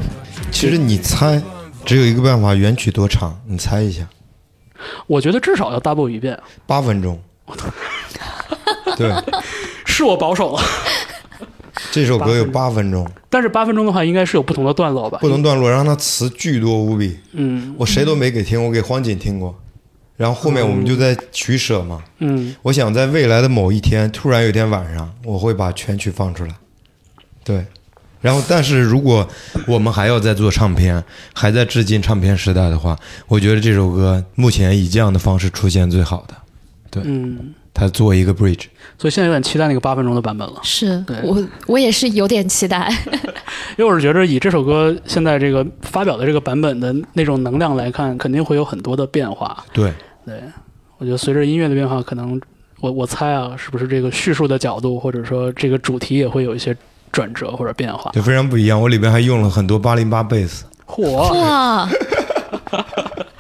[0.52, 1.42] 其实你猜，
[1.86, 3.40] 只有一个办法，原曲多长？
[3.48, 4.08] 你猜一下，
[5.08, 7.20] 我觉得至少要 double 一遍，八分钟。
[8.98, 9.14] 对，
[9.86, 10.62] 是我保守了，
[11.92, 15.20] 这首歌有八分钟，但是八分钟的话应该是有不同的段落吧？
[15.22, 19.54] 不同段落，然后它词巨多无比，嗯我谁都没给听，我给荒井听过。
[20.18, 22.56] 然后后面我们就在取舍嘛，嗯。
[22.62, 26.56] 我想在未来的某一天，突然有一天晚上，我会把全曲放出来。
[27.44, 27.66] 对，
[28.22, 29.28] 然后但是如果
[29.68, 31.04] 我们还要再做唱片，
[31.34, 32.98] 还在致敬唱片时代的话，
[33.28, 38.64] 我觉得这首歌目前以这样的方式出现最好的，嗯，它做一个 bridge。
[38.98, 42.90] 所以现在有点期待那个八分钟的版本了，是对我我也是有点期待。
[43.78, 49.62] 因为我是觉得以这首歌现在这个发表的这个版本的那种能量来看，肯定会有很多的变化。
[49.74, 49.94] 对，
[50.26, 50.42] 对，
[50.98, 52.40] 我觉得随着音乐的变化，可能
[52.80, 56.74] 我我猜啊，是不是这个叙述的角度，或者说这个主题也会有一些
[57.12, 58.10] 转折或者变化。
[58.12, 58.82] 就非常不一样。
[58.82, 61.90] 我里边还用了很多八零八贝斯，嚯，哇，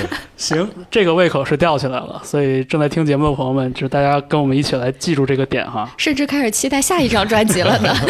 [0.36, 2.20] 行，这个胃口是吊起来了。
[2.24, 5.90] 所以正在听节目的朋友们，就是大家跟我们一起来记住这个点哈。
[5.96, 7.94] 甚至开始期待下一张专辑了呢。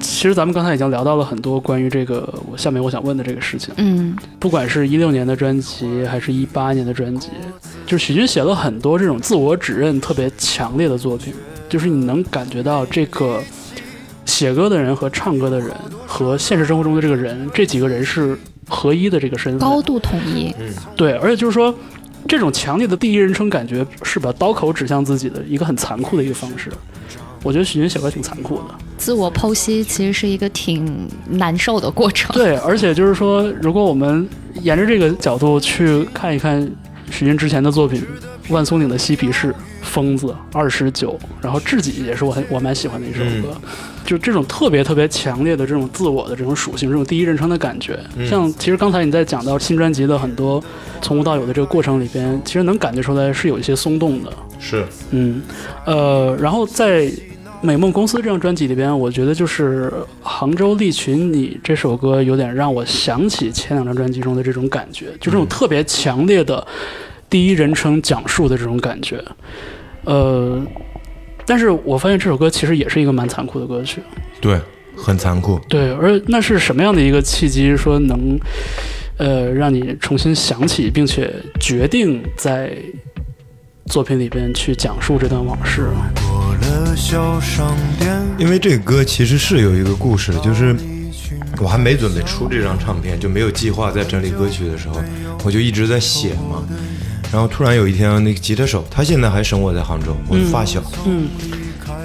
[0.00, 7.30] 其实咱们刚才已经聊到了很多关于这个我下面我想问的这个事情，嗯，不管是一六年的专辑，还是一八年的专辑，
[7.84, 11.34] 就是许军写了很多这种自我指认特别强烈的作品，
[11.68, 13.42] 就是你能感觉到这个
[14.24, 15.70] 写歌的人和唱歌的人
[16.06, 20.54] 和现实生活中的这个人，这几个人是合一的这个身份，高度统一。
[20.58, 21.74] 嗯对，而且就是说，
[22.28, 26.70] 这种强烈的第一人称感觉是把刀口指向自己的一个很残酷的一个方式。
[27.42, 28.64] 我觉得许军写歌挺残酷的，
[28.96, 32.32] 自我剖析其实是一个挺难受的过程。
[32.32, 34.28] 对，而且就是说，如果我们
[34.60, 36.62] 沿着这个角度去看一看
[37.10, 38.00] 许军之前的作品，
[38.48, 39.48] 《万松岭的嬉皮士》
[39.82, 43.56] 《疯子》《二十九》，然后《知己》也是我很我蛮喜欢的一首歌。
[44.04, 50.62] 就这种特别特别强烈的这种自我的这种属性，这种第一人称的感觉，像其实刚才你在讲到新专辑的很多
[51.00, 54.84] 从无到有的这个过程里边，其实能感觉出来是有一些松动的，是。
[55.12, 55.40] 嗯，
[55.86, 57.10] 呃，然后在
[57.60, 59.88] 美梦公司这张专辑里边，我觉得就是
[60.20, 66.66] 《杭州利群你》这首歌有点让我想起前两张专辑中的这种感觉，就这种特别强烈的
[67.32, 69.24] 第一人称讲述的这种感觉。
[70.04, 70.60] 呃，
[71.46, 74.02] 但是我发现这首歌其实也是一个蛮残酷的歌曲。
[74.38, 74.60] 对，
[74.94, 75.58] 很残酷。
[75.66, 78.38] 对，而那是什么样的一个契机，说能
[79.16, 82.76] 呃让你重新想起，并且决定在
[83.86, 85.88] 作品里边去讲述这段往事？
[88.36, 90.76] 因为这个歌其实是有一个故事，就是
[91.62, 95.00] 我还没准备出这张唱片，就没有计划在整理歌曲的时候，
[95.44, 96.62] 我就一直在写嘛。
[97.32, 101.28] 然后突然有一天，那个吉他手，他现在还生活在杭州，我的发小，嗯。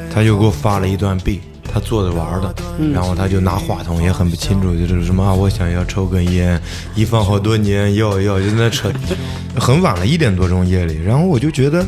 [0.09, 2.55] 他就给我发了一段 B，他做着玩的，
[2.91, 6.59] 然后他就拿话筒，也很不清楚，就是什么啊，我想要抽根烟，
[6.95, 8.91] 一放好多年，要要就在那扯，
[9.59, 11.85] 很晚了，一点多钟夜里，然后我就觉得，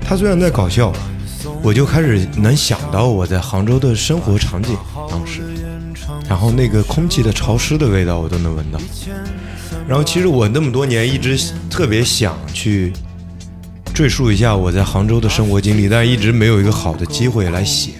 [0.00, 0.92] 他虽然在搞笑，
[1.62, 4.76] 我就开始能想到我在杭州的生活场景，
[5.08, 5.42] 当时，
[6.28, 8.80] 然后那个空气的潮湿的味道我都能闻到，
[9.86, 11.38] 然后其实我那么多年一直
[11.70, 12.92] 特别想去
[13.94, 17.92] 赘述一下我在杭州的生活经历，但是一直没有一个好的机会来写。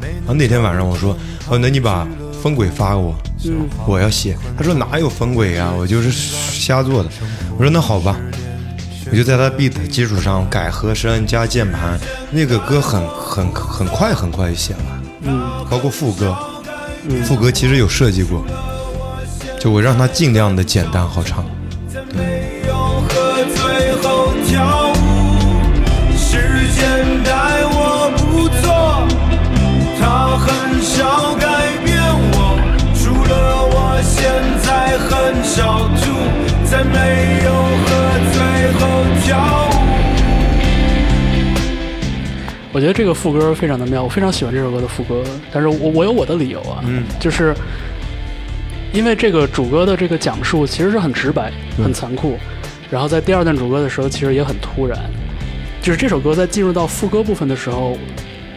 [0.00, 1.16] 然后那天晚上我说，
[1.48, 2.06] 哦，那你把
[2.42, 3.14] 风轨发给我，
[3.46, 3.68] 嗯。
[3.86, 4.36] 我要写。
[4.56, 7.10] 他说哪有风轨啊，我就是瞎做的。
[7.56, 8.16] 我说那好吧，
[9.10, 11.98] 我就在他 beat 的基础上改和声加键盘，
[12.30, 15.40] 那个歌很很很快很快就写完，嗯。
[15.68, 16.36] 包括副歌，
[17.24, 18.44] 副歌其实有设计过，
[19.58, 21.44] 就我让它尽量的简单好唱。
[22.14, 22.74] 没有
[23.08, 24.98] 喝醉后跳舞，
[26.16, 26.36] 时
[26.74, 27.30] 间待
[27.64, 29.06] 我不错，
[29.98, 31.46] 它很少改
[31.84, 32.00] 变
[32.32, 32.58] 我，
[32.94, 34.18] 除了我现
[34.62, 36.02] 在很少吐，
[36.70, 37.39] 在没
[42.80, 45.22] 我觉得这个副歌非常的妙，我非常喜欢这首歌的副歌，
[45.52, 47.54] 但是我我有我的理由啊，嗯就是
[48.90, 52.38] 因为这个主歌的这个讲述其实是很直白、很残酷，
[52.90, 54.98] 然后在第二段主歌的时候其实也很突然，
[55.82, 57.98] 就是这首歌在进入到副歌部分的时候，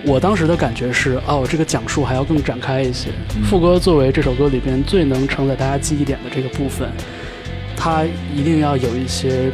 [0.06, 3.10] 我当时的感觉是，哦，这个讲述还要更展开一些。
[3.44, 6.88] 副歌作为这首歌里边最能承载大家记忆点的这个部分，
[7.76, 9.52] 它一定要有一些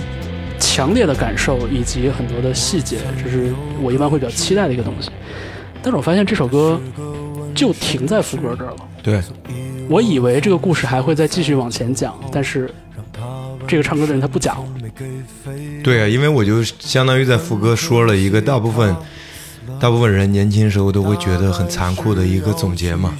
[0.59, 5.09] 强烈的感受以及很多的细节，这是我一般会比较期待的一个东西。
[5.81, 6.79] 但是我发现这首歌
[7.55, 8.77] 就停在副歌这儿了。
[9.01, 9.21] 对，
[9.87, 12.69] 我以为这个故事还会再继续往前讲，但是
[13.67, 14.69] 这个唱歌的人他不讲了。
[15.81, 18.95] 对啊，因为我就相当于在副歌说了一个大部分
[19.79, 23.17] 大部分人年轻时候都会觉得很残酷的一个总结嘛。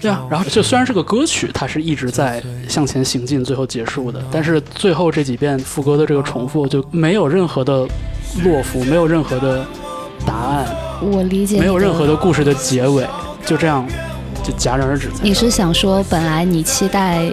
[0.00, 7.86] 对啊，然后就虽然是个歌曲，它是一直在向前行进，最后结束的，但是最后这几遍副歌的这个重复就没有任何的
[8.44, 9.64] 落 伏，没有任何的
[10.26, 10.66] 答案，
[11.00, 13.06] 我理解没有任何的故事的结尾，
[13.44, 13.86] 就这样
[14.42, 15.08] 就戛然而止。
[15.22, 17.30] 你是想说，本来你期待，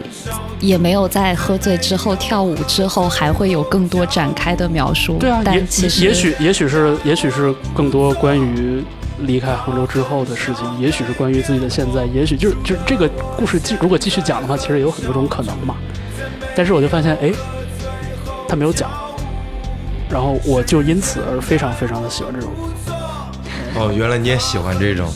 [0.59, 5.17] 也没有在喝醉之后跳舞之后还会有更多展开的描述。
[5.19, 8.83] 对啊，也但其实也许也许是也许是更多关于
[9.19, 13.07] 离开杭州之后的事情，也许是关于自己的现在，也许就是就是这个
[13.37, 15.75] 故事继如果继续讲的话，其实有很多种可能嘛。
[16.55, 17.31] 但是我就发现，哎，
[18.47, 18.89] 他没有讲，
[20.09, 22.93] 然后我就因此而非常非常的喜欢这首歌。
[23.75, 25.11] 哦，原来你也喜欢这种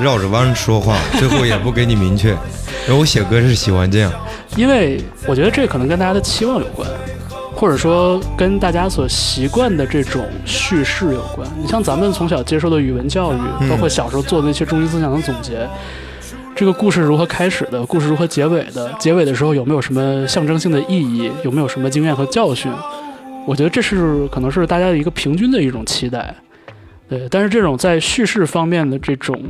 [0.00, 2.30] 绕着弯说话，最后也不给你明确。
[2.84, 4.12] 然后我写歌是喜欢这样，
[4.56, 6.88] 因为我觉得这可能跟大家的期望有关，
[7.62, 11.48] 或者说跟大家所习惯的这种叙事有关。
[11.56, 13.38] 你像咱们从小接受的语文教育，
[13.70, 15.64] 包括小时候做的那些中心思想的总结，
[16.56, 22.68] 这个故事如何开始的，故事如何结尾的，结尾的时候有没有什么象征性的意义，有没有什么经验和教训？
[23.46, 26.34] 我觉得这是可能是大家的一个平均的一种期待。
[27.08, 29.40] 对，但是这种在叙事方面的这种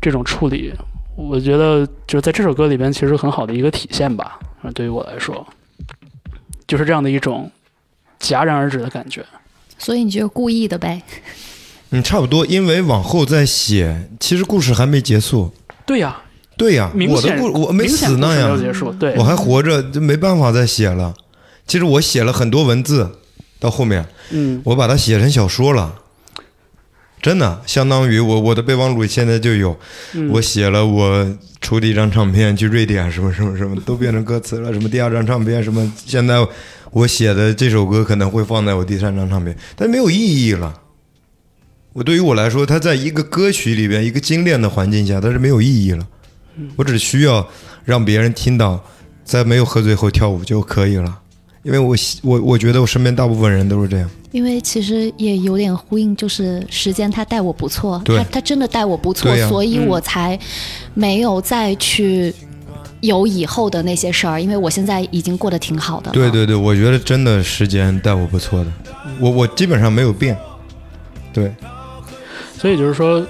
[0.00, 0.72] 这种处理，
[1.18, 4.38] 我觉得就是在这首歌里边，其实很好的一个体现吧。
[4.62, 5.46] 啊，对于我来说，
[6.66, 7.50] 就是这样的一种
[8.20, 9.24] 戛然而止的感觉。
[9.78, 11.02] 所以你就是故意的呗。
[11.90, 15.52] 嗯，差不多，因为往后再写，其实故事还没结束。
[15.86, 16.22] 对呀、
[16.56, 18.92] 对呀，明显我的故我没死呢故事没有呀，结束。
[18.92, 21.14] 对，我还活着，就没办法再写了。
[21.66, 23.18] 其实我写了很多文字，
[23.58, 25.94] 到后面嗯我把它写成小说了，
[27.24, 29.74] 真的，相当于我我的备忘录现在就有，
[30.12, 31.26] 嗯我写了我
[31.58, 36.46] 出的一张唱片去瑞典什么什么什么都变成歌词了，什么第二张唱片什么，现在
[36.90, 40.82] 我写的这首歌可能会放在我第三张唱片，但没有意义了。
[41.94, 46.06] 我对于我来说，它在一个歌曲里边一个精炼的环境下，它是没有意义了。
[46.76, 47.48] 我只需要
[47.86, 48.84] 让别人听到，
[49.24, 51.20] 在没有喝醉后跳舞就可以了。
[51.64, 54.08] 因为我我我觉得我身边大部分人都是这样。
[54.30, 60.38] 因为其实也有点呼应，就是时间他待我不错，对他他真的待我不错，所以嗯我才
[60.92, 62.34] 没有再去
[63.00, 66.10] 有以后的那些事儿，因为我现在已经过得挺好的。
[66.10, 68.72] 对对对，我觉得真的时间待我不错的，
[69.20, 70.36] 我我基本上没有变。
[71.32, 71.52] 对，
[72.58, 73.24] 所以就是说，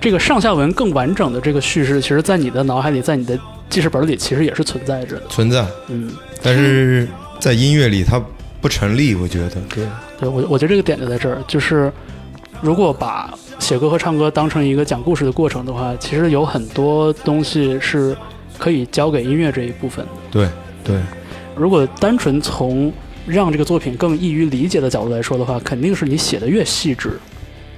[0.00, 5.22] 这个上下文更完整的这个叙事，其实在你的脑海里，在你的记事本里，其实也是存在着的。
[5.28, 6.10] 存在，嗯，
[6.42, 7.08] 但是
[7.40, 8.22] 在音乐里它
[8.60, 9.48] 不成立，我觉得。
[9.74, 9.86] 对，
[10.20, 11.90] 对我我觉得这个点就在这儿，就是
[12.60, 18.14] 如果把写歌和唱歌当成一个讲故事的过程的话，其实有很多东西是
[18.58, 20.12] 可以交给音乐这一部分的。
[20.30, 20.48] 对，
[20.84, 21.00] 对，
[21.56, 22.92] 如果单纯从
[23.26, 27.18] 让这个作品更易于理解的角度来说的话，肯定是你写的越细致、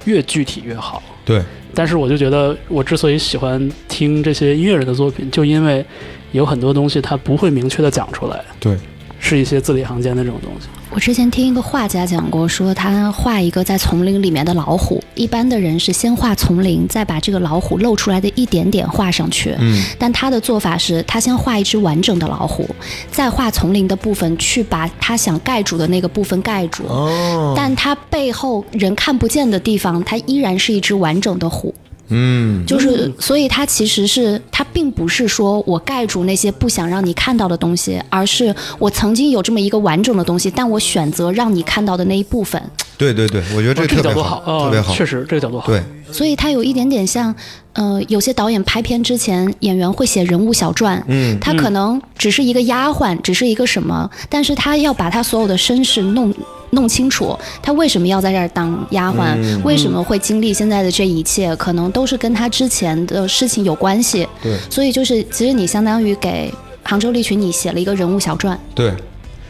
[0.05, 1.01] 越具体越好。
[1.23, 1.41] 对，
[1.73, 5.85] 但是我就觉得，我之所以喜欢听这些音乐人的作品，就因为
[6.33, 8.77] 有很多东西他不会明确的讲出来，对，
[9.23, 10.67] 是一些字里行间的这种东西。
[10.91, 19.55] 我之前听一个画家讲过，说他画一个在丛林里面的老虎，一般的人是先画丛林，再把这个老虎露出来的一点点画上去。
[19.57, 22.67] 嗯，但他的做法是，他先画一只完整的老虎，
[23.09, 26.83] 再画丛林的部分，去把他想盖住的那个部分盖住。
[26.87, 31.73] 哦，但他背后人看不见的地方，它依然是一只完整的虎。
[32.09, 42.61] 嗯，就是，所以它其实是，它并不是说我盖住那些不想让你看到的东西，而是我曾经有这么一个完整的东西，但我选择让你看到的那一部分。
[42.97, 44.93] 对对对，我觉得这哦这个角度个特别好，哦特别好。
[44.93, 45.65] 确实这个角度好。
[45.65, 45.81] 对，
[46.11, 47.33] 所以它有一点点像，
[47.73, 56.33] 呃，有些导演拍片之前，演员会写人物小传，嗯，他可能只是一个丫鬟，只是一个什么，但是他要把他所有的身世弄
[56.73, 64.27] 弄清楚，他为什么要在这儿当丫鬟，嗯为什么会经历现在的这一切，可能都是跟他之前的事情有关系。
[64.41, 66.53] 对所以就是，其实你相当于给
[66.83, 68.59] 杭州利群你写了一个人物小传。
[68.75, 68.93] 对。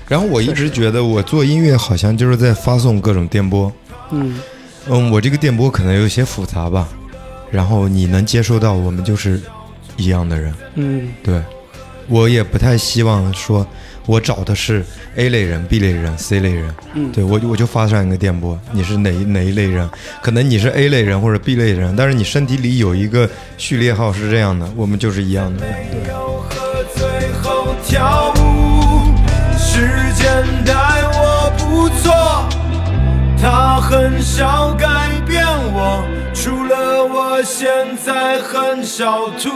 [0.05, 3.71] 然后我一直觉得我做音乐好像就是在发送各种电波，
[4.11, 4.37] 嗯，
[4.87, 6.87] 嗯，我这个电波可能有些复杂吧，
[7.49, 9.41] 然后你能接收到，我们就是
[9.95, 10.53] 一样的人。
[10.75, 11.41] 嗯，对，
[12.09, 13.65] 我也不太希望说
[14.05, 14.83] 我找的是
[15.15, 16.73] A 类人、B 类人、C 类人。
[16.93, 19.89] 嗯对我我就发上一个电波，你是哪一哪一类人？
[20.21, 25.75] 可能你是 A 类人或者 B 类人，但是你身体里有一个序列号是这样的，我们就是一样的人。
[25.91, 26.13] 对。
[26.49, 29.15] 和最后跳舞，
[29.57, 29.79] 时
[30.13, 30.73] 间待
[31.13, 32.11] 我不错，
[33.41, 34.87] 他很少改
[35.25, 37.69] 变我，除了我现
[38.03, 39.49] 在很少吐，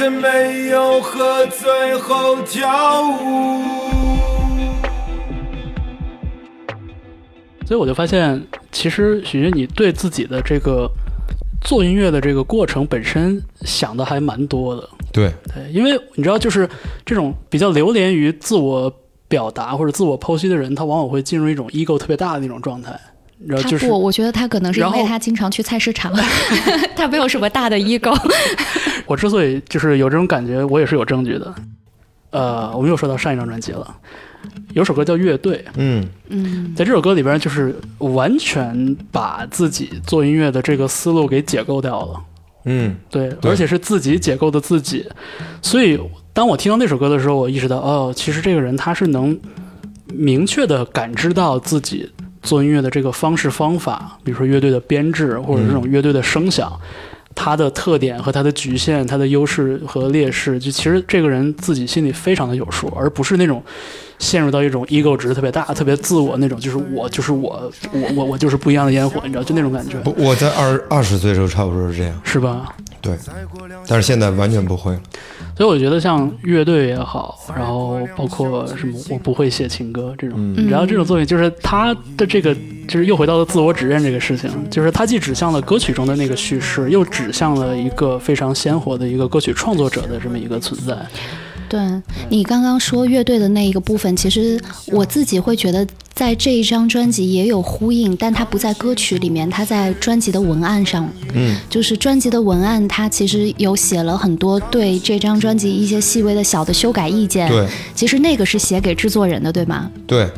[0.00, 3.60] 才没有喝醉后跳舞。
[7.66, 8.42] 所以我就发现，
[8.72, 10.90] 其实许云，你对自己的这个
[11.62, 14.88] 做音乐的这个过程本身想的还蛮多的。
[15.12, 16.66] 对，对，因为你知道，就是
[17.04, 18.90] 这种比较流连于自我
[19.28, 22.98] 表达或者自我剖析的人，他往往会进入一种 ego 特别大的那种状态。
[23.46, 26.12] 然后就是他不，我觉得他可能是因为他经常去菜市场，
[26.94, 28.14] 他没有什么大的 ego。
[29.06, 31.54] 我之所以就是有这种感觉，我也是有证据的。
[32.30, 33.96] 呃，我们又说到上一张专辑了，
[34.72, 42.20] 有首歌叫《乐队》，嗯，嗯，在这首歌里边，就是完全把自己做音乐的这个思路给解构掉了。
[42.66, 45.04] 嗯，对，对而且是自己解构的自己。
[45.60, 45.98] 所以，
[46.32, 49.36] 当我听到那首歌的时候，我意识到，哦，其实这个人他是能
[50.12, 52.08] 明确的感知到自己
[52.42, 56.72] 做音乐的这个方式方法，比如说乐队的编制，或者这种乐队的声响。
[57.32, 63.62] 它的特点和它的局限，它的优势和劣势，就其实这个人自己心里非常的有数，而不是那种
[64.18, 72.74] 陷入到一种 ego 值特别大、特别自我那种，就是我就是我，我我我就是不一样的烟火，你知道，就那种感觉，不，我在二二十岁的时候差不多是这样，是吧？
[73.00, 73.16] 对，
[73.88, 75.00] 但是现在完全不会了。
[75.56, 82.54] 所以我觉得像乐队也好，然后包括什么我不会写情歌这种，嗯然后这种作品就是他的这个，
[82.88, 90.96] 就是又回到了自我指认这个事情，就是它既指向了歌曲中的那个叙事，又指向了一个非常鲜活的一个歌曲创作者的这么一个存在。
[91.70, 91.80] 对
[92.28, 101.08] 你刚刚说乐队的那一个部分，其实我自己会觉得在这一张专辑也有呼应，但它不在歌曲里面，它在专辑的文案上。
[101.32, 107.48] 嗯，就是专辑的文案，它其实有写了很多对这张专辑一些细微的小的修改意见。
[107.48, 107.68] 对。
[107.94, 109.88] 其实那个是写给制作人的，对吗？
[110.08, 110.28] 对，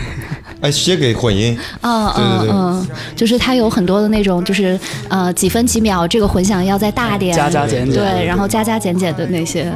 [0.62, 2.50] 哎，写给混音，嗯对对对。
[2.50, 7.94] 嗯嗯，就是它有很多的那种，就是呃几分几秒，这个混响要再大点，加加减减。
[7.94, 9.70] 对，然后加加减减的那些，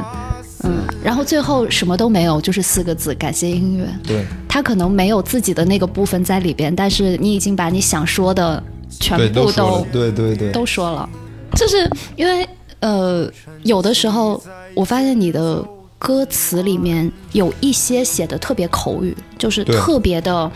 [0.65, 3.85] 嗯，然后最后什么都没有，就是四个字：感谢音乐。
[4.05, 8.61] 对他可能没有自己的那个部分在里边，但是你已经把你想说的
[8.99, 11.09] 全，部都说了，对对对，都说了，
[11.55, 12.47] 就是因为
[12.79, 13.29] 呃，
[13.63, 14.41] 有的时候
[14.73, 15.63] 我发现你的
[15.99, 20.51] 歌词里面有一些写的特别口语，就是特别的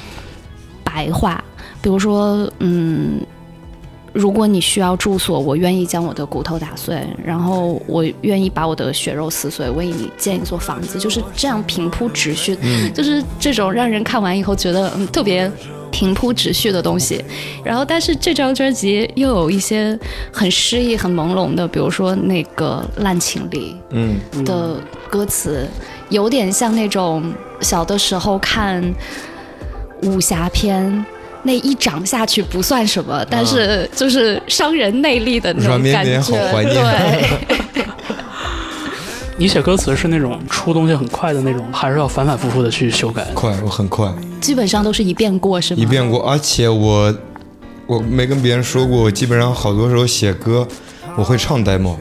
[0.83, 1.43] 白话，
[1.81, 3.19] 比如说，嗯。
[4.19, 12.57] 如果你需要住所，我愿意将我的骨头打碎，然后我愿意把我的血肉撕碎，为你建一座房子，就是这样平铺直叙，
[12.93, 15.49] 就是这种让人看完以后觉得嗯特别
[15.89, 17.23] 平铺直叙的东西。
[17.63, 19.97] 然后，但是这张专辑又有一些
[20.33, 24.75] 很诗意、很朦胧的，比如说那个《烂情里嗯，》的
[25.09, 25.65] 歌词，
[26.09, 28.83] 有点像那种小的时候看
[30.03, 31.05] 武侠片。
[31.43, 36.21] 那一掌下去不算什么，但是就是伤人内力的那种感觉，
[36.63, 37.29] 对。
[39.37, 43.25] 你写歌词是那种出东西很快的那种，还是要反反复复的去修改？
[43.33, 45.81] 快，我很快，基本上都是一遍过，是吗？
[45.81, 47.15] 一遍过，而且我
[47.87, 50.67] 我没跟别人说过，我基本上好多时候写歌，
[51.15, 51.95] 我会唱 demo，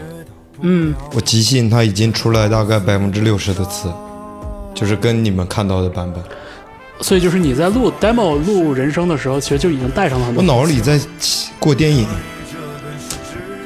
[0.63, 3.89] 嗯，我即兴它已经出来大概百分之六十的词，
[4.75, 6.21] 就是跟你们看到的版本。
[7.01, 10.43] 所以就是你在录 demo 录人声的时候，其实就已经带上了很多。
[10.43, 11.01] 我脑子里在
[11.59, 12.07] 过电影，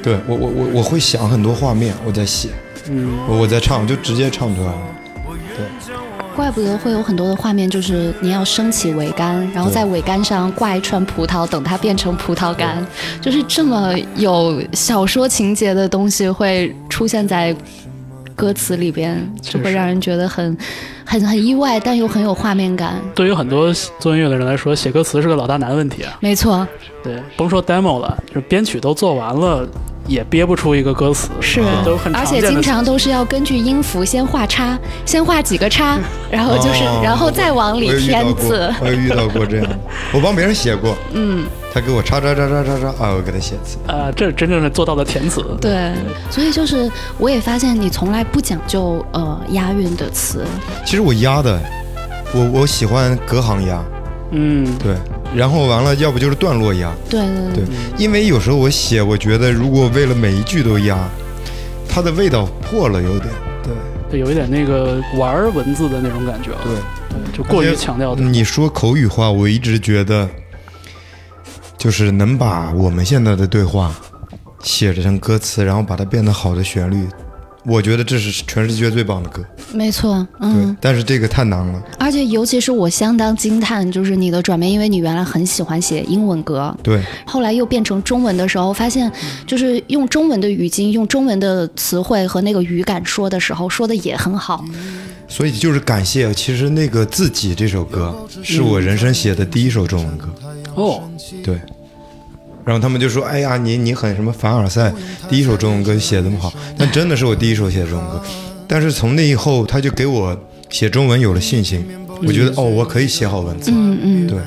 [0.03, 2.51] 对我我我我会想很多画面，我在写，
[2.89, 4.79] 嗯，我我在唱，就直接唱出来了。
[5.57, 5.67] 对
[6.35, 12.85] 怪不得会有很多的画面，就是你要升起桅杆，然后在桅杆上挂一串葡萄，等它变成葡萄干，
[13.21, 17.55] 就是这么有小说情节的东西会出现在
[18.43, 20.59] 歌词里边，就会让人觉得很
[21.05, 23.01] 很很意外，但又很有画面感。
[23.15, 26.19] 对于很多做音乐的人来说，写歌词是个老大难问题啊。
[26.19, 26.67] 没错，
[27.05, 29.65] 对，甭说 demo 了，就是编曲都做完了，
[30.09, 31.63] 也憋不出一个歌词，是。
[31.85, 34.77] 都很而且经常都是要根据音符先画叉，
[35.07, 35.97] 先画几个叉，
[36.29, 38.75] 然后就是，哦然后再往里添字。
[38.81, 39.69] 我有遇到过这样，
[40.13, 43.79] 我帮别人写过，嗯，他给我叉叉叉叉叉叉啊，我给他写词。
[43.87, 45.43] 啊、这真正的做到了填词。
[45.61, 45.93] 对，
[46.31, 50.45] 所以就是我也发现你从来不讲究呃押韵的词，
[50.85, 51.59] 其实我押的，
[52.35, 53.83] 我我喜欢隔行押，
[54.33, 54.95] 嗯，对，
[55.35, 57.21] 然后完了，要不就是段落押，对
[57.55, 57.65] 对对，
[57.97, 60.99] 因为有时候我写，我觉得如果为了每一句都押，
[61.89, 63.73] 它的味道破了有点，对
[64.11, 66.75] 对，有一点那个玩文字的那种感觉啊，对。
[67.13, 68.23] 对，就过于强调的。
[68.23, 70.27] 你说口语化，我一直觉得，
[71.83, 73.93] 就是能把我们现在的对话
[74.63, 77.09] 写成歌词，然后把它变得好的旋律，
[77.67, 79.45] 我觉得这是全世界最棒的歌。
[79.73, 81.83] 没错，对，嗯，但是这个太难了。
[81.99, 89.11] 而且尤其是我相当惊叹，就是你的转变，因为你原来很喜欢写英文歌，对，后来又变成中文的时候，发现
[89.45, 94.65] 就是用中文的语境、用中文的词汇和那个语感说的时候，说的也很好。
[95.27, 96.33] 所以就是感谢。
[96.33, 100.29] 其实那个《自己》这首歌是我人生写的第一首中文歌。
[100.77, 101.03] 哦，
[101.43, 101.61] 对。
[102.65, 104.93] 然后他们就说：“哎呀，你你很什么凡尔赛，
[105.29, 108.23] 第一首中文歌写这么好。”但真的是我第一首写的中文歌。
[108.69, 110.37] 但是从那以后，他就给我
[110.71, 111.85] 写中文有了信心。
[112.25, 113.73] 我觉得哦，我可以写好文字。
[113.75, 114.39] 嗯嗯，对，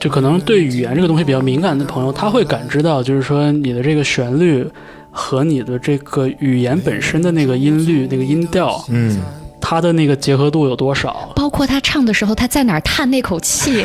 [0.00, 4.66] 就可能对语言这个东西比较敏感的朋友，他会感知到，就是说你的这个旋律
[5.10, 9.20] 和你的这个语言本身的那个音律、那个音调，嗯，
[9.60, 11.30] 它的那个结合度有多少。
[11.36, 13.84] 包括他唱的时候，他在哪儿叹那口气，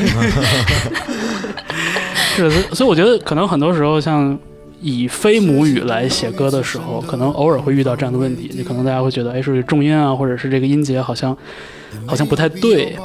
[2.38, 4.38] 是，所以我觉得可能很多时候，像
[4.82, 8.52] 以非母语来写歌的时候，可能偶尔会遇到这样的问题。
[8.54, 11.36] 你可能大家会觉得，哎，是不是重音啊，或者是这个音节好像
[12.06, 12.96] 好像不太对。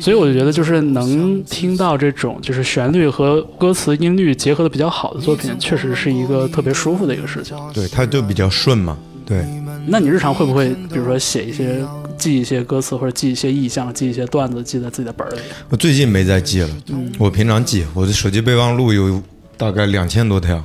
[0.00, 7.56] 所以我就觉得，就是能听到这种就是旋律和歌词音律结合的比较好的作品，确实是一个特别舒服的一个事情。
[7.72, 8.96] 对，它就比较顺嘛。
[9.24, 9.42] 对，
[9.86, 11.82] 那你日常会不会，比如说写一些、
[12.24, 15.38] 记一些歌词，或者记一些意象、记一些段子，记在自己的本儿里？
[15.68, 16.70] 我最近没再记了，
[17.18, 19.22] 我平常记，我的手机备忘录有
[19.58, 20.64] 大概两千多条。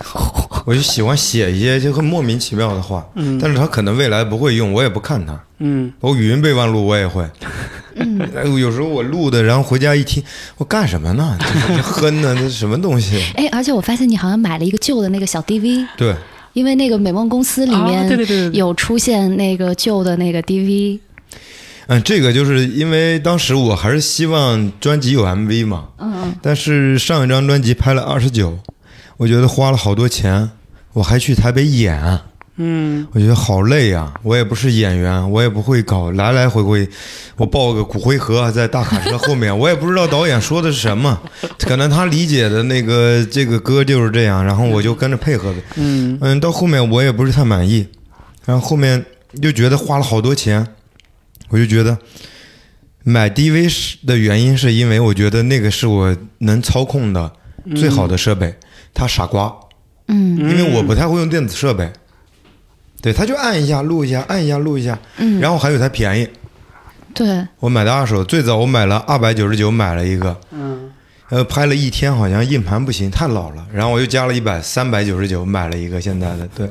[0.64, 5.38] 我就喜欢写一些就很莫名其妙的话，嗯但是他可能未来不会用，我也不看他。
[5.58, 7.28] 嗯，我语音备忘录我也会，
[7.96, 8.18] 嗯
[8.58, 10.22] 有时候我录的，然后回家一听，
[10.56, 11.36] 我干什么呢？
[11.40, 13.20] 这这 哼呢，这什么东西？
[13.34, 16.14] 哎，而且我发现你好像买了一个旧的那个小 DV，对，
[16.52, 18.58] 因为那个美梦公司里啊面对对对对对。
[18.58, 20.98] 有出现那个旧的那个 DV，
[21.86, 28.58] 嗯，这个就是因为当时我还是希望专辑有 MV 嘛，嗯，但是上一张专辑拍了二十九，
[29.16, 30.50] 我觉得花了好多钱，
[30.92, 32.20] 我还去台北演，
[32.62, 36.86] 嗯，我觉得好累呀、我也不是演员，我也不会搞来来回回，
[37.36, 41.18] 我抱个骨灰盒在大卡车后面， 我也不知道导演说的是什么，
[41.58, 45.62] 可能他理解的那个这个歌就是这样，然后我就跟着配合呗。
[45.76, 47.88] 嗯，嗯，到后面我也不是太满意，
[48.44, 49.02] 然后后面
[49.40, 50.66] 就觉得花了好多钱，
[51.48, 51.96] 我就觉得
[53.04, 57.32] 买 DV 是的原因是因为我觉得那个是我能操控的
[57.74, 58.54] 最好的设备，
[58.92, 59.50] 它傻瓜，
[60.08, 61.90] 嗯，因为我不太会用电子设备。
[63.02, 66.28] 对，他就按一下录一下，按一下录一下，嗯，然后还有它便宜，
[67.14, 70.90] 对，我买的二手，最早我买了二百九十九买了一个，嗯，
[71.30, 76.68] 呃，拍了一天好像硬盘不行，太老了，然后我又加了一百三百九十九买了一个现在的，对，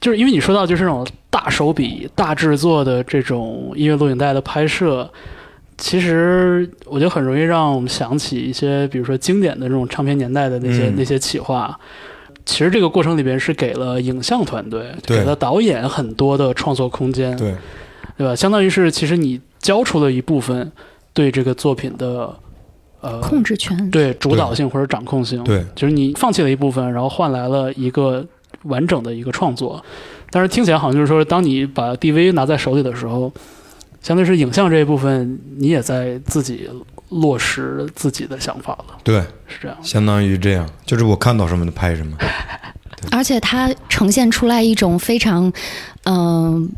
[0.00, 5.08] 就是因为你说到就是那种大手笔、大制作的这种音乐录影带的拍摄，
[5.78, 10.94] 其实我觉得很容易让我们想起一些，比如说经典的这种唱片年代的那些、嗯。
[10.96, 11.78] 那些企划。
[12.44, 17.54] 其实这个过程里边是给了影像团队，给了导演很多的创作空间，对，
[18.18, 18.34] 对吧？
[18.34, 20.70] 相当于是其实你交出了一部分
[21.12, 22.34] 对这个作品的
[23.00, 28.26] 呃控制权，对主导性或者掌控性，对，就是你放弃了一部分，然后换来了一个
[28.64, 29.82] 完整的一个创作。
[30.30, 33.32] 但是听起来好像就是说，当你把 DV 拿在手里的时候，
[34.00, 36.68] 相当于是影像这一部分，你也在自己
[37.12, 39.76] 落实自己的想法了，对，是这样。
[39.82, 42.16] 相当于这样，就是我看到什么就拍什么，
[43.10, 45.52] 而且它呈现出来一种非常，
[46.04, 46.70] 嗯、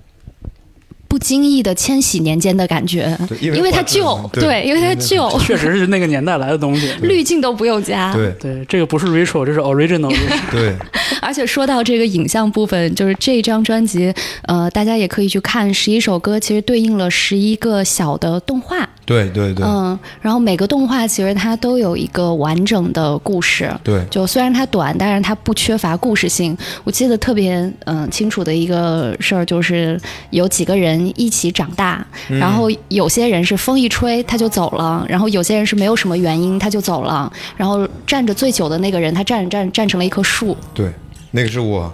[1.15, 6.91] 不经意的千禧年间的感觉，对，因为它旧，对，对，因为它旧，确实是那个年代来的东西。
[7.03, 8.13] 滤镜都不用加。
[8.13, 10.13] 对对，这个不是 retro，这是 original。
[10.51, 10.75] 对，
[11.23, 14.13] 而且说到这个影像部分，就是这张专辑，
[14.49, 23.73] 呃，大家也可以去看十一首歌，其实对应了十一个小的动画，对对对嗯，然后每个动画其实它都有一个完整的故事。
[23.85, 26.59] 对就虽然它短，但是它不缺乏故事性。
[26.83, 30.01] 我记得特别嗯、清楚的一个事儿，就是
[30.31, 32.39] 有几个人一起长大，嗯。
[32.39, 40.57] 然后有些人是风一吹他就走了，然后有些人是没有什么原因他就走了，然后站着最久的那个人，他站着站着站成了一棵树。
[40.73, 40.93] 对，
[41.31, 41.93] 那个是我，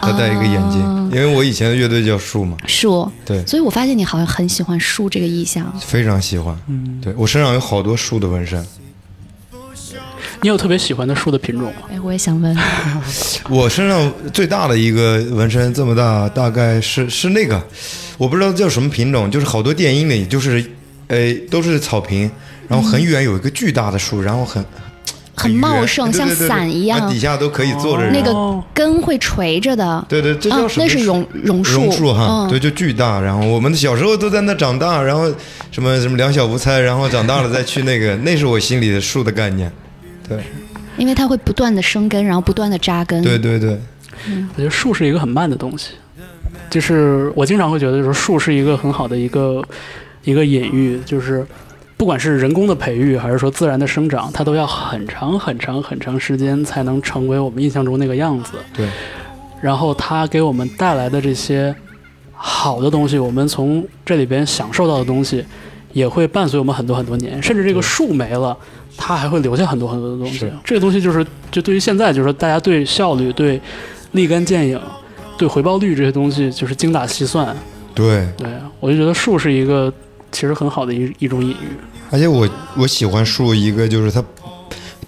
[0.00, 0.96] 他戴一个眼镜，啊。
[1.12, 5.72] 因为我以前的乐队叫树嘛，树，对，所以我发现你好像很喜欢树这个意象。
[5.80, 8.64] 非常喜欢，嗯，对我身上有好多树的纹身，
[10.42, 11.88] 你有特别喜欢的树的品种吗？
[11.92, 12.56] 哎，我也想问，
[13.50, 17.62] 我身上最大的一个纹身这么大，大概是是那个，
[18.16, 20.64] 我不知道叫什么品种，就是好多电影里就是，
[21.08, 22.30] 呃，都是草坪，
[22.68, 24.64] 然后很远有一个巨大的树，然后很
[25.36, 28.12] 很茂盛，像伞一样啊底，下都可以坐着人。
[28.12, 30.02] 那个哦根会垂着的。
[30.08, 30.88] 对对，这叫啊，什么树？
[30.88, 33.20] 那是榕榕树，榕树哈，嗯、对，就巨大。
[33.20, 35.30] 然后我们小时候都在那长大，然后
[35.70, 39.70] 什么什么两小无猜，然后长大了再去那个，那是我心里的树的概念。
[40.30, 40.44] 对
[40.96, 43.22] 因为它会不断的生根，然后不断的扎根。
[43.22, 43.78] 对对对，
[44.54, 45.94] 我觉得树是一个很慢的东西，
[46.68, 49.64] 就是我经常会觉得，就是树是一个很好的一个
[50.24, 51.46] 一个隐喻，就是
[51.96, 58.52] 不管是人工的培育，还是说自然的生长，它都要很长很长很长时间才能成为我们印象中那个样子。
[58.74, 58.88] 对，
[59.60, 61.74] 然后它给我们带来的这些
[62.32, 65.44] 好的东西，我们从这里边享受到的东西，
[65.92, 68.56] 也会伴随我们很多很多年，甚至这个树没了。
[69.02, 73.58] 它还会留下很多很多的东西，这个东西就是，就对于现在，就是说大家对效率、对
[74.12, 74.78] 立竿见影、
[75.38, 77.56] 对回报率这些东西，就是精打细算。
[77.94, 79.90] 对，对我就觉得树是一个
[80.30, 81.78] 其实很好的一一种隐喻。
[82.10, 84.22] 而且我我喜欢树一个就是它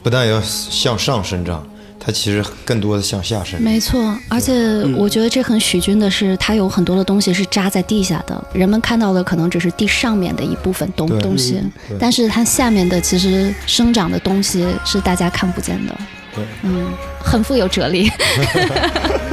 [0.03, 1.63] 不但要向上生长，
[2.05, 3.63] 它其实更多的向下生长。
[3.63, 4.53] 没错，而且
[4.97, 15.97] 我觉得这很许君的是，它有很多的东西是扎在地下的，人们看到的可能只是地上面的一部分东东西嗯，但是它下面的其实生长的东西是大家看不见的。
[16.35, 16.87] 对，嗯，
[17.23, 18.11] 很富有哲理。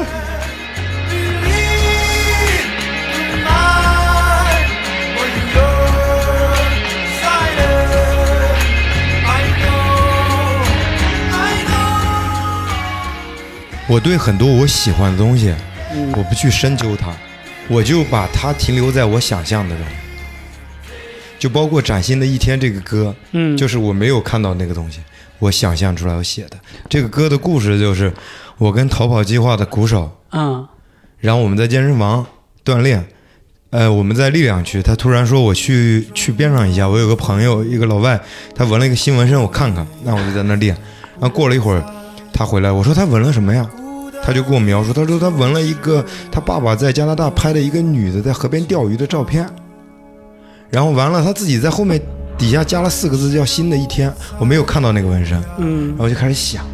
[13.90, 15.52] 我对很多我喜欢的东西，
[15.92, 17.12] 嗯我不去深究它，
[17.68, 19.86] 我就把它停留在我想象的中。
[21.40, 25.00] 就包括《崭新的一天》这个歌，嗯，就是我没有看到那个东西，
[25.40, 26.58] 我想象出来我写的。
[26.88, 28.14] 这个歌的故事就是
[28.60, 30.68] 我跟逃跑计划的鼓手，嗯
[31.18, 32.24] 然后我们在健身房
[32.64, 33.04] 锻炼，
[33.72, 38.20] 呃，我们在力量区，他突然说我去去边上一下，我有个朋友一个老外，
[38.54, 40.76] 他纹了一个新纹身，我看看，那我就在那练。
[41.20, 41.84] 然后过了一会儿，
[42.32, 43.68] 他回来，我说他纹了什么呀？
[44.24, 49.46] 他就跟我描述，他说他纹了一个他爸爸在加拿大拍的一个女的在河边钓鱼的照片，
[50.70, 52.00] 然后完了他自己在后面
[52.38, 55.90] 底下加了四个字叫“新的一天”，我没有看到那个纹身，嗯。
[55.90, 56.66] 然后就开始想，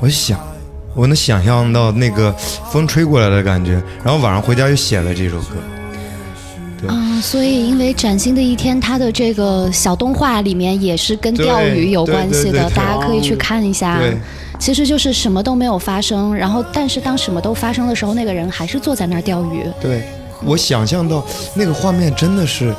[0.00, 0.40] 我就想，
[0.94, 2.32] 我能想象到那个
[2.70, 5.56] 风吹过来的感觉，然后晚上回家就写了这首歌。
[6.80, 6.88] 对。
[6.90, 13.98] 嗯，所以因为崭新的一天，它的这个小动画里面也是跟钓鱼有关系的，大家可以去看一下。
[13.98, 14.16] 对，
[14.58, 19.64] 其实就是什么都没有发生，然后但是当什么都发生的时候，那个人还是坐在那儿钓鱼。
[19.80, 20.02] 对，
[20.44, 22.74] 我想象到那个画面真的是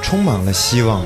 [0.00, 1.02] 充满了希望。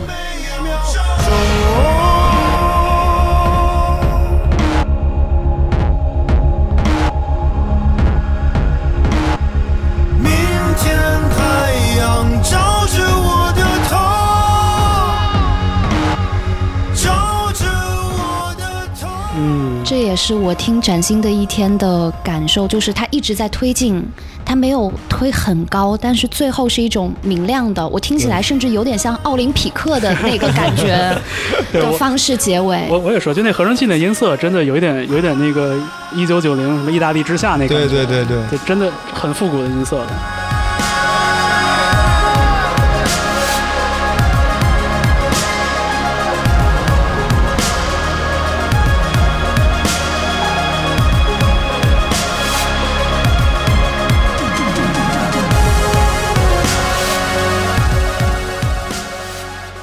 [20.26, 24.04] 是我听崭新的一天的感受，就是它一直在推进，
[24.44, 31.16] 它没有推很高，但是最后是一种明亮的，我听起来甚至有点像奥林匹克的那个感觉
[31.72, 32.88] 的方式结尾。
[32.90, 35.78] 我我也说，就那合成器那音色，真的有一点有一点那个
[36.12, 40.06] 一九九零什么意大利之夏那感觉，对对对对，就真的很复古的音色的。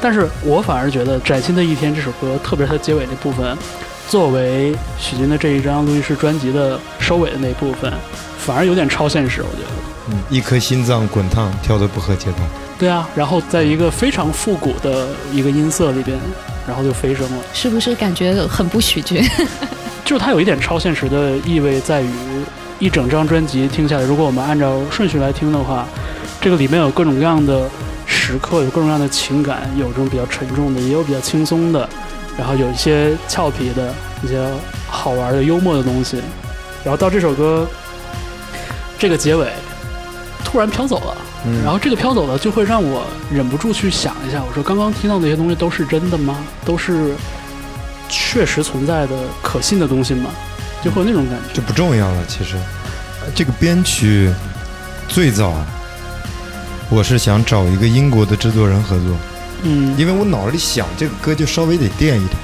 [0.04, 3.58] 但是我反而觉得《崭新的一天》这首歌，特别是它结尾那部分，
[4.10, 7.90] 作为许军的这一张录音室专辑的收尾的那部分，
[8.38, 9.70] 反而有点超现实，我觉得。
[10.10, 12.40] 嗯，一颗心脏滚烫，跳得不合节拍。
[12.78, 16.20] 对啊，然后在一个非常复古的一个音色里边，
[16.68, 17.38] 然后就飞升了。
[17.54, 19.24] 是不是感觉很不许君？
[20.04, 22.10] 就是它有一点超现实的意味，在于
[22.78, 25.88] 一整张专辑听下来，如果我们按照顺序来听的话，
[26.42, 27.70] 这个里面有各种各样的
[28.26, 31.90] 时刻，有各种各样的情感，有这种比较沉重的，也有比较轻松的，
[32.38, 33.94] 然后有一些俏皮的、
[34.24, 34.42] 一些
[34.88, 36.22] 好玩的、幽默的东西，
[36.86, 37.68] 然后到这首歌
[38.98, 39.50] 这个结尾
[40.46, 41.18] 突然飘走了。
[41.46, 46.38] 嗯，然后这个飘走了，就会让我忍不住去想一下，我说刚刚听到那些东西都是真的吗？
[46.64, 47.14] 都是
[48.08, 50.30] 确实存在的、可信的东西吗？
[50.82, 51.54] 就会有那种感觉。
[51.54, 52.26] 就不重要了。
[52.26, 52.56] 其实，
[53.36, 54.32] 这个编曲
[55.10, 55.54] 最早
[56.94, 59.18] 我是想找一个英国的制作人合作，
[59.64, 62.38] 嗯因为我脑子里想这个歌就稍微得电一点。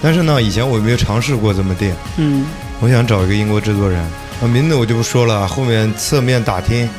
[0.00, 2.46] 但是呢，以前我没有尝试过这么电，嗯
[2.80, 4.00] 我想找一个英国制作人，
[4.40, 6.88] 啊，名字我就不说了，后面侧面打听。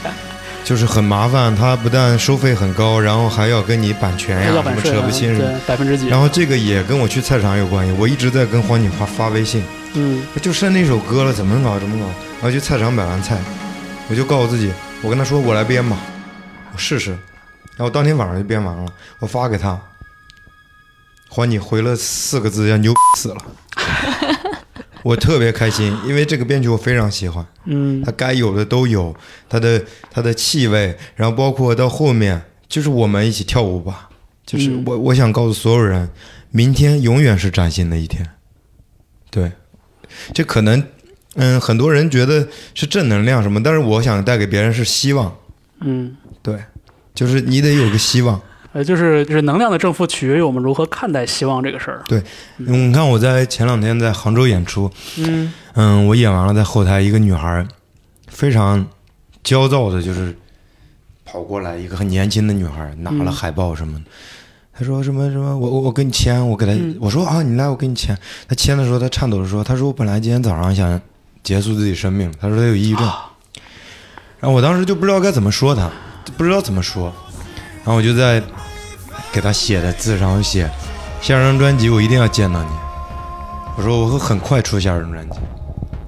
[0.64, 5.48] 就是很麻烦，他不但收费很高，然后还要跟你版权呀，什么扯不清什么。
[5.48, 6.08] 对百分之几？
[6.08, 9.64] 然后这个也跟我去菜场有关系，我一直在跟黄景华发微信，
[9.96, 12.06] 嗯就剩那首歌了，怎么搞怎么搞。
[12.06, 13.40] 然后去菜场买完菜，
[14.10, 16.19] 我就告诉自己，我跟他说我来编吧，我
[16.80, 17.12] 试试。
[17.76, 19.80] 然后当天晚上就编完了，我发给他，
[21.30, 23.38] 还你回了四个字叫牛死了。
[25.04, 29.16] 我特别开心，因为这个编曲我非常喜欢，嗯他该有的都有，
[29.48, 34.10] 他的他的气味，然后包括到后面，就是我们一起跳舞吧，
[34.46, 36.10] 就是嗯我我想告诉所有人，
[36.52, 38.28] 明天永远是崭新的一天。
[39.32, 39.54] 对，
[40.34, 40.84] 这可能，
[41.36, 45.34] 嗯，很多人觉得是正能量什么，但是我想带给别人是希望。
[45.80, 46.58] 嗯，对，
[47.14, 48.40] 就是你得有个希望。
[48.72, 52.04] 呃，就是就是能量的正负取决于我们如何看待希望这个事儿。
[52.08, 52.22] 对，
[52.58, 57.66] 你看我在前两天在杭州演出，嗯嗯，我演完了，在后台一个女孩
[58.28, 58.86] 非常
[59.44, 60.38] 焦躁的，就是
[61.26, 64.06] 跑过来，一个很年轻的女孩拿了海报什么的，
[64.72, 68.16] 她说什么什么，我我我给你签，我给她，嗯我说啊，你来，我给你签。
[68.48, 71.02] 她签的时候，她颤抖着说，她说我本来今天早上想
[71.42, 73.04] 结束自己生命，她说她有抑郁症，
[74.40, 75.90] 然后我当时就不知道该怎么说她，
[76.38, 77.14] 不知道怎么说，
[77.84, 78.42] 然后我就在
[79.32, 80.70] 给他写的字上我写，
[81.22, 82.70] 下张专辑我一定要见到你。
[83.78, 85.38] 我说我会很快出下张专辑。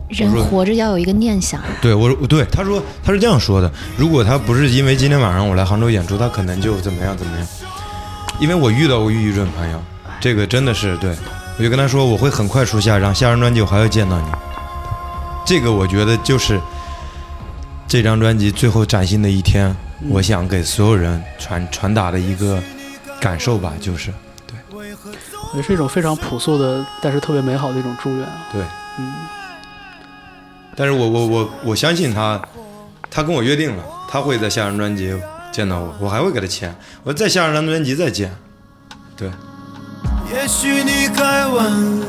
[0.09, 7.47] 人活着要有一个念想，对我说，对他说他是这样说的：如果他不是因为今天晚上我来杭州演出，他可能就怎么样怎么样。
[8.39, 9.81] 因为我遇到过抑郁症朋友，
[10.19, 11.15] 这个真的是对，
[11.57, 14.25] 我就跟他说我会很快出下张，下张专辑我还要见到你。
[15.45, 16.59] 这个我觉得就是
[17.87, 19.73] 这张专辑最后崭新的一天，
[20.09, 22.61] 我想给所有人传传达的一个
[23.19, 24.11] 感受吧，就是
[24.47, 24.55] 对
[25.55, 28.27] 也是一种非常朴素的，但是特别美好的一种祝愿。
[28.51, 28.61] 对。
[28.97, 29.13] 嗯
[30.73, 32.41] 但是我我我我相信他，
[33.09, 35.13] 他跟我约定了，他会在下张专辑
[35.51, 36.73] 见到我，我还会给他签，
[37.03, 38.33] 我在下张专辑再见。
[39.17, 39.29] 对，
[40.33, 42.01] 也许你该问，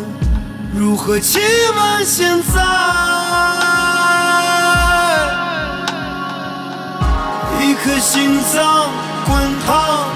[0.74, 1.43] 如何亲
[1.74, 3.82] 吻现在？
[7.85, 8.89] 颗心脏
[9.26, 9.35] 滚
[9.66, 10.07] 烫，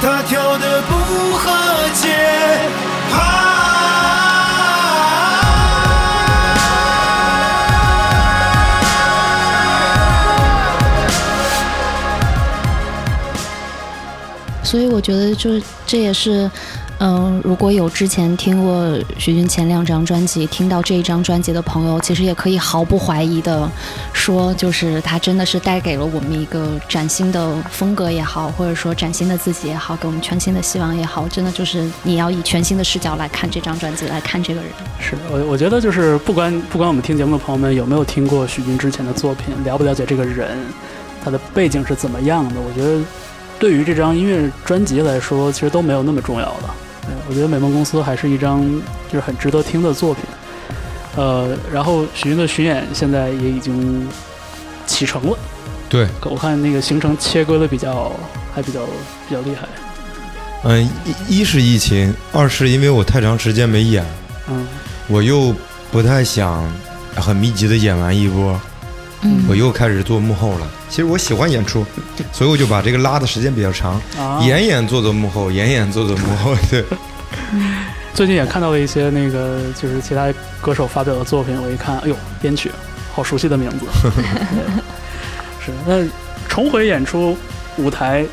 [0.00, 0.94] 它跳得不
[1.36, 1.50] 和
[1.94, 2.06] 节
[14.62, 16.48] 所以我觉得就是这也是，
[17.00, 23.70] 嗯、如果有之前听过徐军前两张专辑，听到这一张专辑的朋友，其实也可以毫不怀疑的
[24.12, 34.70] 说，就是他真的是带给了我们一个崭新的风格也好，或者说崭新的自己也好，给我们全新的希望也好，真的就是你要以全新的视角来看这张专辑，来看这个人。
[34.98, 40.58] 是我我觉得就是不管不管我们听节目的朋友们有没有听过许军之前的作品，了不了解这个人，
[41.22, 43.00] 他的背景是怎么样的，我觉得
[43.60, 46.74] 对于这张音乐专辑来说，其实都没有那么重要了。
[47.08, 48.62] 对我觉得美梦公司还是一张
[49.10, 50.24] 就是很值得听的作品。
[51.16, 54.06] 呃，然后许昕的巡演现在也已经
[54.86, 55.36] 启程了，
[55.88, 58.12] 对，我看那个行程切割的比较
[58.54, 58.82] 还比较
[59.28, 59.66] 比较厉害。
[60.62, 60.88] 嗯，
[61.28, 64.04] 一一是疫情，二是因为我太长时间没演，
[64.48, 64.66] 嗯
[65.08, 65.52] 我又
[65.90, 66.70] 不太想
[67.16, 68.60] 很密集的演完一波，
[69.22, 70.68] 嗯我又开始做幕后了。
[70.88, 71.84] 其实我喜欢演出，
[72.32, 76.54] 所以我就把这个拉的时间比较长，啊，演演做做幕后，演演做做幕后。
[76.70, 76.84] 对，
[78.14, 82.70] 最近也看到了一些那个就是其他歌手发表的作品，我一看，哎呦，编曲，
[83.12, 83.86] 好熟悉的名字。
[85.64, 86.06] 是，那
[86.48, 87.36] 重回演出
[87.76, 88.24] 舞台，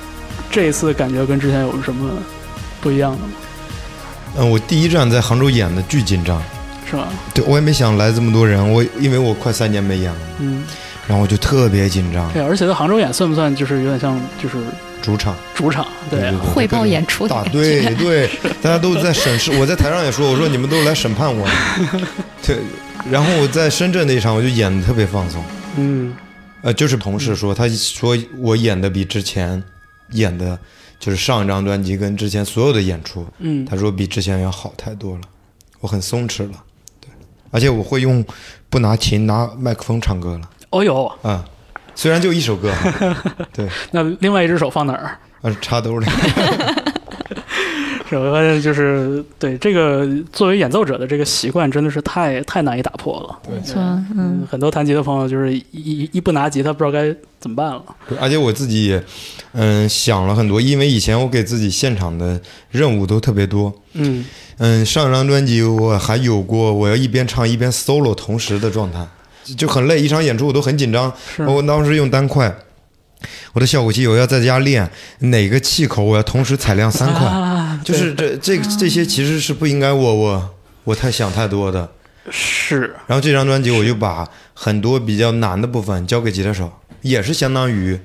[0.52, 2.10] 这一次感觉跟之前有什么
[2.80, 3.34] 不一样的吗？
[4.38, 6.42] 嗯，我第一站在杭州演的巨紧张，
[6.90, 7.10] 是吧？
[7.34, 10.64] 对我也没想来这么多人，我因为我快三年没演了，嗯，
[11.08, 12.32] 然后我就特别紧张。
[12.32, 14.58] 对，而且在杭州演算不算就是有点像就是
[15.02, 15.86] 主场，主场？
[16.10, 18.30] 对啊对对汇报演出的大对对，
[18.62, 19.52] 大家都在审视。
[19.60, 21.48] 我在台上也说，我说你们都来审判我。
[22.46, 22.58] 对，
[23.10, 25.44] 然后我在深圳那一场我就演的特别放松。
[25.78, 26.14] 嗯
[26.62, 29.62] 呃，就是同事说，他说我演的比之前
[30.14, 30.58] 演的，
[31.00, 35.22] 就是上一张专辑跟之前所有的演出，嗯，他说比之前要好太多了，
[35.80, 36.74] 我很松弛了，对，
[37.56, 38.22] 而且我会用
[38.70, 41.41] 不拿琴拿麦克风唱歌了，哦呦，嗯、
[41.95, 42.70] 虽然就一首歌，
[43.53, 45.18] 对，那另外一只手放哪儿？
[45.41, 46.12] 呃插兜里，是
[48.12, 53.39] 我发现就是对这个作为演奏者的这个习惯真的是太太难以打破了。
[53.43, 53.82] 对没错，
[54.16, 57.84] 嗯，很多弹吉的朋友就是一一一不拿吉他不知道该怎么办了。
[58.20, 59.03] 而且我自己也，
[59.53, 62.39] 嗯，想了很多，因为以前我给自己现场的
[62.70, 64.24] 任务都特别多，嗯
[64.58, 69.06] 嗯，上一张专辑我还有过我要一边唱一边 solo 同时的状态，
[69.58, 71.12] 就很累，一场演出我都很紧张。
[71.36, 72.56] 是我当时用单块，
[73.53, 74.89] 我的效果器我要在家练
[75.20, 77.55] 哪个气口我要同时踩亮三块，啊，
[77.86, 80.50] 就是这这这些其实是不应该我我
[80.84, 81.90] 我太想太多的。
[82.32, 86.72] 是然后这张专辑我就把很多比较难的部分交给吉他手，
[87.02, 88.00] 也是相当于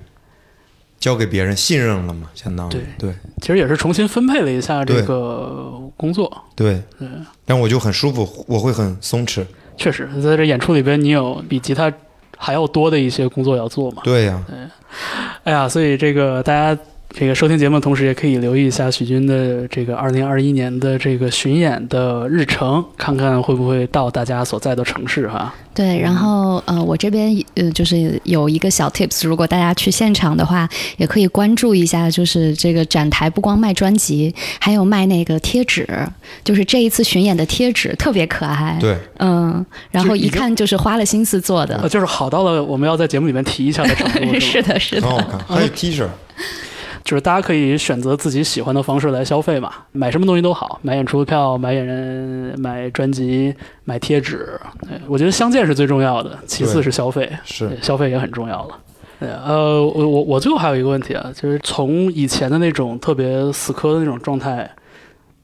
[0.98, 6.30] 交给别人信任了嘛，相当于对对其实也是重新分配了一下这个工作。
[6.54, 7.08] 对对，
[7.46, 9.42] 但我就很舒服，我会很松弛。
[9.78, 11.90] 确实，在这演出里边，你有比吉他
[12.36, 14.02] 还要多的一些工作要做嘛？
[14.04, 14.44] 对呀、
[15.44, 16.78] 哎呀，所以这个大家
[17.12, 25.52] 这个收听节目的同时，也可以留意一下许军的这个二零二一年的这个巡演的日程，看看会不会到大家所在的城市哈。
[25.74, 35.86] 对，然后呃，我这边呃就是有一个小 tips，如果大家去现场的话，也可以关注一下，就是这个展台不光卖专辑，还有卖那个贴纸，
[36.44, 44.34] 就是这一次巡演的贴纸特别可爱，对，嗯，然后一看就是花了心思做呃，的，就是好到了我们要在节目里面提一下的程度？
[44.38, 46.06] 是的，是的，很好看，还有 T 恤，
[47.02, 54.60] 就是大家可以选择自己喜欢的方式来消费嘛，买什么东西都好，买演出票、买演人、买专辑、买贴纸。
[54.82, 58.78] 对我觉得相见是最重要的，其次是消费，是消费也很重要了。
[59.20, 64.70] 呃，我我我最后还有一个问题啊，就是从以前的那种特别死磕的那种状态，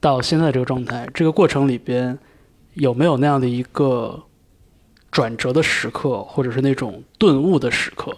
[0.00, 2.18] 到现在这个状态，这个过程里边
[2.74, 4.22] 有没有那样的一个
[5.10, 8.16] 转折的时刻，或者是那种顿悟的时刻？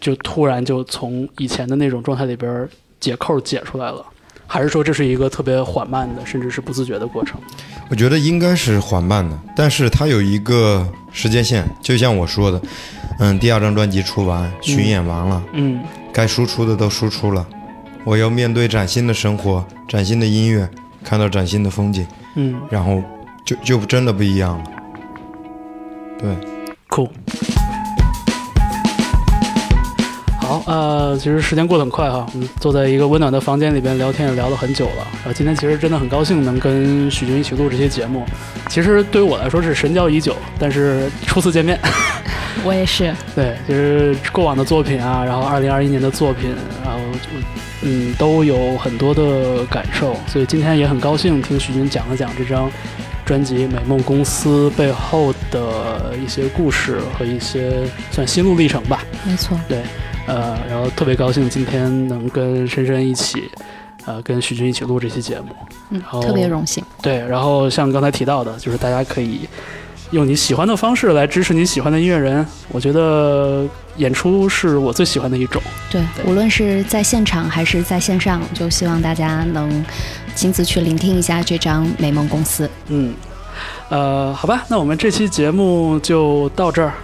[0.00, 2.68] 就突然就从以前的那种状态里边
[3.00, 4.04] 解扣解出来了，
[4.46, 7.40] 还是说这是一个特别缓慢的，甚至是不自觉的过程？
[7.90, 12.60] 我觉得应该是缓慢的，但是它有一个时间线，就像我说的，
[13.18, 15.82] 嗯，第二张专辑出完，巡演完了，嗯
[16.12, 17.46] 该输出的都输出了，
[18.04, 20.68] 我要面对崭新的生活、崭新的音乐，
[21.02, 22.06] 看到崭新的风景，
[22.36, 23.02] 嗯，然后
[23.44, 24.64] 就就真的不一样了。
[26.18, 26.34] 对，
[26.88, 27.08] 酷。
[30.66, 35.06] 呃，其实时间过得很快哈，我们坐在一个温暖的房间里边聊天也聊了很久了。
[35.16, 38.24] 然后今天其实真的很高兴能跟许军一起录这些节目。
[38.68, 41.78] 其实对于我来说是神交已久，但是初次见面，
[42.64, 46.98] 我也是， 对，其实过往的作品啊，然后二零二一年的作品，然后
[47.82, 52.70] 嗯都有很多的感受，所以今天也很高兴听许军讲了讲这张
[53.26, 57.70] 专辑《美梦公司》背后的一些故事和一些
[58.10, 59.04] 算心路历程吧。
[59.26, 59.82] 没错，对，
[60.26, 63.50] 呃，然后特别高兴今天能跟深深一起，
[64.06, 65.46] 呃，跟许军一起录这期节目。
[65.90, 69.48] 嗯好，特别荣幸，对，然后像刚才提到的，就是大家可以
[70.10, 72.44] 用你喜欢的方式来支持你喜欢的音乐人。
[72.70, 75.62] 我觉得演出是我最喜欢的一种。
[75.90, 79.84] 对，对无论是在现场还是在线上，就希望大家能
[80.34, 82.66] 亲自去聆听一下这张《美梦公司》。
[82.88, 83.14] 嗯，
[83.90, 86.94] 呃，好吧，那我们这期节目就到这儿。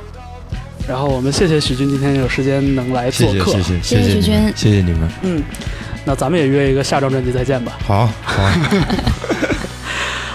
[0.91, 3.53] 然后我们谢谢许军今天有时间能来做客。
[3.53, 5.43] 谢谢谢谢徐谢你们军谢谢你们，嗯，
[6.05, 7.79] 那咱们也约一个下张专辑再见吧。
[7.87, 8.51] 好好，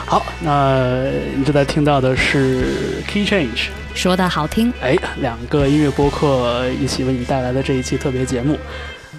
[0.05, 1.03] 好， 那
[1.35, 8.57] 你正在听到的是 Key Change，说的好听，哎，两个音乐播客一起为你带来的这一期特别节目，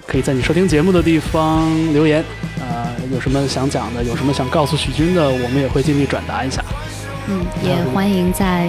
[0.07, 2.25] 可以在你收听节目的地方留言，
[2.59, 6.65] 啊、有什么想讲的，有什么想告诉许军的，我们也会尽力转达一下。
[7.29, 8.67] 嗯，也欢迎在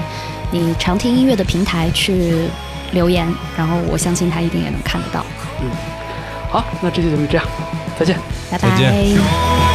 [0.50, 2.48] 你常听音乐的平台去
[2.92, 3.26] 留言，
[3.56, 5.24] 然后我相信他一定也能看得到。
[5.60, 5.70] 嗯
[6.50, 7.46] 好，那这期节目就这样，
[7.98, 8.18] 再见。
[8.50, 9.67] 拜再见拜。